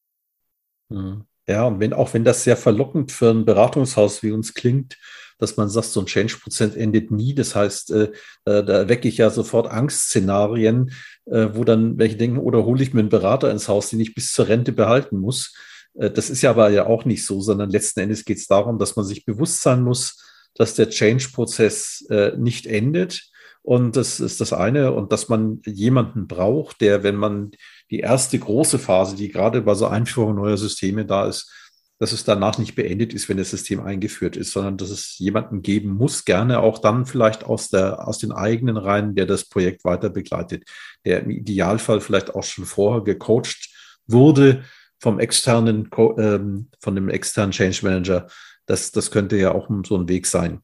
Mhm. 0.89 1.25
Ja, 1.47 1.65
und 1.65 1.79
wenn, 1.79 1.93
auch 1.93 2.13
wenn 2.13 2.25
das 2.25 2.43
sehr 2.43 2.57
verlockend 2.57 3.11
für 3.11 3.29
ein 3.29 3.45
Beratungshaus 3.45 4.21
wie 4.21 4.31
uns 4.31 4.53
klingt, 4.53 4.97
dass 5.37 5.55
man 5.55 5.69
sagt, 5.69 5.87
so 5.87 6.01
ein 6.01 6.07
Change-Prozent 6.07 6.75
endet 6.75 7.11
nie. 7.11 7.35
Das 7.35 7.55
heißt, 7.55 7.91
äh, 7.91 8.11
da 8.43 8.89
wecke 8.89 9.07
ich 9.07 9.17
ja 9.17 9.29
sofort 9.29 9.71
Angstszenarien, 9.71 10.91
äh, 11.25 11.49
wo 11.53 11.63
dann 11.63 11.97
welche 11.97 12.17
denken, 12.17 12.39
oder 12.39 12.65
hole 12.65 12.81
ich 12.81 12.93
mir 12.93 13.01
einen 13.01 13.09
Berater 13.09 13.51
ins 13.51 13.67
Haus, 13.67 13.89
den 13.89 13.99
ich 13.99 14.15
bis 14.15 14.33
zur 14.33 14.47
Rente 14.47 14.71
behalten 14.71 15.19
muss. 15.19 15.53
Äh, 15.93 16.11
das 16.11 16.29
ist 16.29 16.41
ja 16.41 16.49
aber 16.49 16.69
ja 16.69 16.87
auch 16.87 17.05
nicht 17.05 17.25
so, 17.25 17.39
sondern 17.41 17.69
letzten 17.69 17.99
Endes 18.01 18.25
geht 18.25 18.37
es 18.37 18.47
darum, 18.47 18.79
dass 18.79 18.95
man 18.95 19.05
sich 19.05 19.25
bewusst 19.25 19.61
sein 19.61 19.83
muss, 19.83 20.23
dass 20.55 20.73
der 20.73 20.89
Change-Prozess 20.89 22.05
äh, 22.09 22.31
nicht 22.37 22.65
endet. 22.65 23.29
Und 23.61 23.95
das 23.95 24.19
ist 24.19 24.41
das 24.41 24.53
eine. 24.53 24.93
Und 24.93 25.11
dass 25.11 25.29
man 25.29 25.61
jemanden 25.65 26.27
braucht, 26.27 26.81
der, 26.81 27.03
wenn 27.03 27.15
man 27.15 27.51
die 27.89 27.99
erste 27.99 28.37
große 28.37 28.79
Phase, 28.79 29.15
die 29.15 29.29
gerade 29.29 29.61
bei 29.61 29.73
so 29.73 29.87
Einführung 29.87 30.35
neuer 30.35 30.57
Systeme 30.57 31.05
da 31.05 31.25
ist, 31.25 31.51
dass 31.99 32.11
es 32.11 32.23
danach 32.23 32.57
nicht 32.57 32.75
beendet 32.75 33.13
ist, 33.13 33.27
wenn 33.27 33.37
das 33.37 33.49
System 33.49 33.81
eingeführt 33.81 34.37
ist, 34.37 34.51
sondern 34.51 34.77
dass 34.77 34.89
es 34.89 35.17
jemanden 35.17 35.63
geben 35.63 35.89
muss, 35.89 36.25
gerne 36.25 36.59
auch 36.59 36.77
dann 36.77 37.05
vielleicht 37.05 37.43
aus, 37.43 37.69
der, 37.69 38.07
aus 38.07 38.19
den 38.19 38.31
eigenen 38.31 38.77
Reihen, 38.77 39.15
der 39.15 39.25
das 39.25 39.45
Projekt 39.45 39.83
weiter 39.83 40.09
begleitet, 40.09 40.63
der 41.05 41.23
im 41.23 41.31
Idealfall 41.31 41.99
vielleicht 42.01 42.35
auch 42.35 42.43
schon 42.43 42.65
vorher 42.65 43.03
gecoacht 43.03 43.69
wurde 44.05 44.63
vom 44.99 45.19
externen, 45.19 45.89
ähm, 46.17 46.69
von 46.79 46.95
dem 46.95 47.09
externen 47.09 47.51
Change 47.51 47.79
Manager. 47.83 48.27
Das, 48.67 48.91
das 48.91 49.09
könnte 49.09 49.37
ja 49.37 49.53
auch 49.53 49.69
so 49.85 49.97
ein 49.97 50.07
Weg 50.07 50.27
sein. 50.27 50.61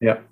Ja, 0.00 0.24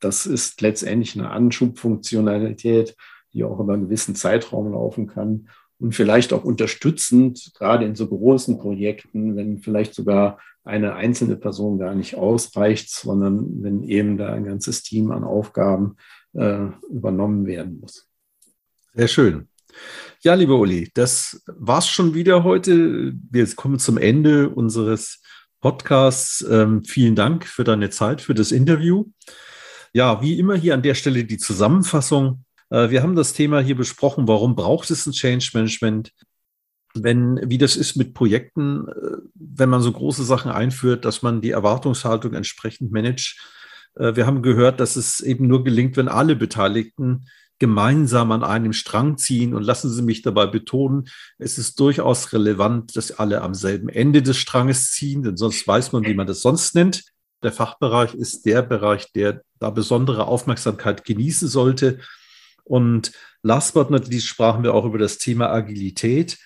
das 0.00 0.26
ist 0.26 0.60
letztendlich 0.60 1.18
eine 1.18 1.30
Anschubfunktionalität, 1.30 2.96
die 3.32 3.44
auch 3.44 3.58
über 3.60 3.74
einen 3.74 3.84
gewissen 3.84 4.14
Zeitraum 4.14 4.72
laufen 4.72 5.06
kann 5.06 5.48
und 5.78 5.94
vielleicht 5.94 6.32
auch 6.32 6.44
unterstützend, 6.44 7.52
gerade 7.54 7.86
in 7.86 7.94
so 7.94 8.06
großen 8.06 8.58
Projekten, 8.58 9.36
wenn 9.36 9.60
vielleicht 9.60 9.94
sogar 9.94 10.38
eine 10.62 10.94
einzelne 10.94 11.36
Person 11.36 11.78
gar 11.78 11.94
nicht 11.94 12.16
ausreicht, 12.16 12.90
sondern 12.90 13.62
wenn 13.62 13.82
eben 13.82 14.18
da 14.18 14.32
ein 14.32 14.44
ganzes 14.44 14.82
Team 14.82 15.10
an 15.10 15.24
Aufgaben 15.24 15.96
äh, 16.34 16.66
übernommen 16.90 17.46
werden 17.46 17.80
muss. 17.80 18.06
Sehr 18.94 19.08
schön. 19.08 19.48
Ja, 20.22 20.34
lieber 20.34 20.58
Uli, 20.58 20.90
das 20.94 21.42
war's 21.46 21.88
schon 21.88 22.14
wieder 22.14 22.44
heute. 22.44 23.14
Wir 23.30 23.46
kommen 23.54 23.78
zum 23.78 23.96
Ende 23.96 24.50
unseres 24.50 25.22
Podcasts. 25.60 26.44
Ähm, 26.48 26.84
vielen 26.84 27.14
Dank 27.14 27.46
für 27.46 27.64
deine 27.64 27.90
Zeit, 27.90 28.20
für 28.20 28.34
das 28.34 28.52
Interview. 28.52 29.06
Ja, 29.92 30.20
wie 30.20 30.38
immer 30.38 30.56
hier 30.56 30.74
an 30.74 30.82
der 30.82 30.94
Stelle 30.94 31.24
die 31.24 31.38
Zusammenfassung. 31.38 32.44
Äh, 32.70 32.90
wir 32.90 33.02
haben 33.02 33.16
das 33.16 33.32
Thema 33.32 33.60
hier 33.60 33.76
besprochen, 33.76 34.26
warum 34.26 34.56
braucht 34.56 34.90
es 34.90 35.06
ein 35.06 35.12
Change 35.12 35.50
Management? 35.54 36.12
Wenn, 36.94 37.40
wie 37.48 37.58
das 37.58 37.76
ist 37.76 37.96
mit 37.96 38.14
Projekten, 38.14 38.88
äh, 38.88 39.18
wenn 39.34 39.68
man 39.68 39.82
so 39.82 39.92
große 39.92 40.24
Sachen 40.24 40.50
einführt, 40.50 41.04
dass 41.04 41.22
man 41.22 41.40
die 41.40 41.50
Erwartungshaltung 41.50 42.34
entsprechend 42.34 42.90
managt. 42.90 43.38
Äh, 43.96 44.16
wir 44.16 44.26
haben 44.26 44.42
gehört, 44.42 44.80
dass 44.80 44.96
es 44.96 45.20
eben 45.20 45.46
nur 45.46 45.62
gelingt, 45.62 45.96
wenn 45.96 46.08
alle 46.08 46.34
Beteiligten 46.34 47.26
gemeinsam 47.60 48.32
an 48.32 48.42
einem 48.42 48.72
Strang 48.72 49.18
ziehen. 49.18 49.54
Und 49.54 49.62
lassen 49.62 49.90
Sie 49.90 50.02
mich 50.02 50.22
dabei 50.22 50.46
betonen, 50.46 51.08
es 51.38 51.58
ist 51.58 51.78
durchaus 51.78 52.32
relevant, 52.32 52.96
dass 52.96 53.12
alle 53.12 53.42
am 53.42 53.54
selben 53.54 53.88
Ende 53.88 54.22
des 54.22 54.38
Stranges 54.38 54.92
ziehen, 54.92 55.22
denn 55.22 55.36
sonst 55.36 55.68
weiß 55.68 55.92
man, 55.92 56.04
wie 56.06 56.14
man 56.14 56.26
das 56.26 56.40
sonst 56.40 56.74
nennt. 56.74 57.04
Der 57.42 57.52
Fachbereich 57.52 58.14
ist 58.14 58.46
der 58.46 58.62
Bereich, 58.62 59.12
der 59.12 59.42
da 59.58 59.70
besondere 59.70 60.26
Aufmerksamkeit 60.26 61.04
genießen 61.04 61.48
sollte. 61.48 62.00
Und 62.64 63.12
last 63.42 63.74
but 63.74 63.90
not 63.90 64.08
least 64.08 64.26
sprachen 64.26 64.62
wir 64.62 64.74
auch 64.74 64.84
über 64.84 64.98
das 64.98 65.18
Thema 65.18 65.50
Agilität 65.50 66.38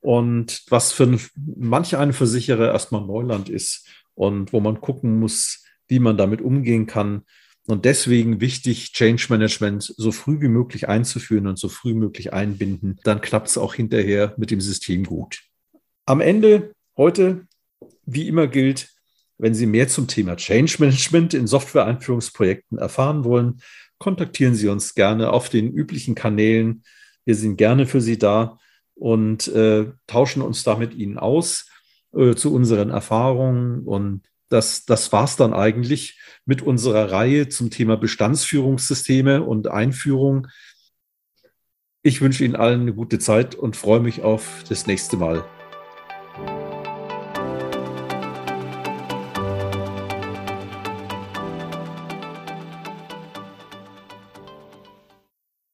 und 0.00 0.62
was 0.68 0.92
für 0.92 1.18
manche 1.36 1.98
einen 1.98 2.12
Versicherer 2.12 2.72
erstmal 2.72 3.02
Neuland 3.02 3.48
ist 3.48 3.86
und 4.14 4.52
wo 4.52 4.60
man 4.60 4.80
gucken 4.80 5.18
muss, 5.18 5.64
wie 5.88 5.98
man 5.98 6.16
damit 6.16 6.40
umgehen 6.40 6.86
kann. 6.86 7.22
Und 7.66 7.84
deswegen 7.84 8.40
wichtig, 8.40 8.92
Change 8.92 9.26
Management 9.28 9.94
so 9.96 10.12
früh 10.12 10.40
wie 10.40 10.48
möglich 10.48 10.88
einzuführen 10.88 11.46
und 11.46 11.58
so 11.58 11.68
früh 11.68 11.90
wie 11.90 11.98
möglich 11.98 12.32
einbinden. 12.32 12.98
Dann 13.04 13.20
klappt 13.20 13.48
es 13.48 13.58
auch 13.58 13.74
hinterher 13.74 14.34
mit 14.38 14.50
dem 14.50 14.60
System 14.60 15.04
gut. 15.04 15.42
Am 16.06 16.20
Ende 16.20 16.72
heute, 16.96 17.46
wie 18.06 18.26
immer 18.26 18.46
gilt, 18.46 18.88
wenn 19.38 19.54
Sie 19.54 19.66
mehr 19.66 19.88
zum 19.88 20.06
Thema 20.06 20.36
Change 20.36 20.76
Management 20.80 21.34
in 21.34 21.46
Software-Einführungsprojekten 21.46 22.78
erfahren 22.78 23.24
wollen, 23.24 23.60
kontaktieren 24.00 24.54
Sie 24.54 24.66
uns 24.66 24.94
gerne 24.94 25.30
auf 25.32 25.48
den 25.48 25.70
üblichen 25.70 26.16
Kanälen. 26.16 26.82
Wir 27.24 27.36
sind 27.36 27.56
gerne 27.56 27.86
für 27.86 28.00
Sie 28.00 28.18
da 28.18 28.58
und 28.94 29.46
äh, 29.48 29.92
tauschen 30.08 30.42
uns 30.42 30.64
da 30.64 30.76
mit 30.76 30.94
Ihnen 30.94 31.18
aus 31.18 31.68
äh, 32.12 32.34
zu 32.34 32.52
unseren 32.52 32.90
Erfahrungen. 32.90 33.86
Und 33.86 34.22
das, 34.48 34.84
das 34.86 35.12
war 35.12 35.24
es 35.24 35.36
dann 35.36 35.52
eigentlich 35.52 36.18
mit 36.44 36.62
unserer 36.62 37.12
Reihe 37.12 37.48
zum 37.48 37.70
Thema 37.70 37.96
Bestandsführungssysteme 37.96 39.42
und 39.42 39.68
Einführung. 39.68 40.48
Ich 42.02 42.22
wünsche 42.22 42.44
Ihnen 42.44 42.56
allen 42.56 42.80
eine 42.80 42.94
gute 42.94 43.18
Zeit 43.18 43.54
und 43.54 43.76
freue 43.76 44.00
mich 44.00 44.22
auf 44.22 44.64
das 44.68 44.86
nächste 44.86 45.18
Mal. 45.18 45.44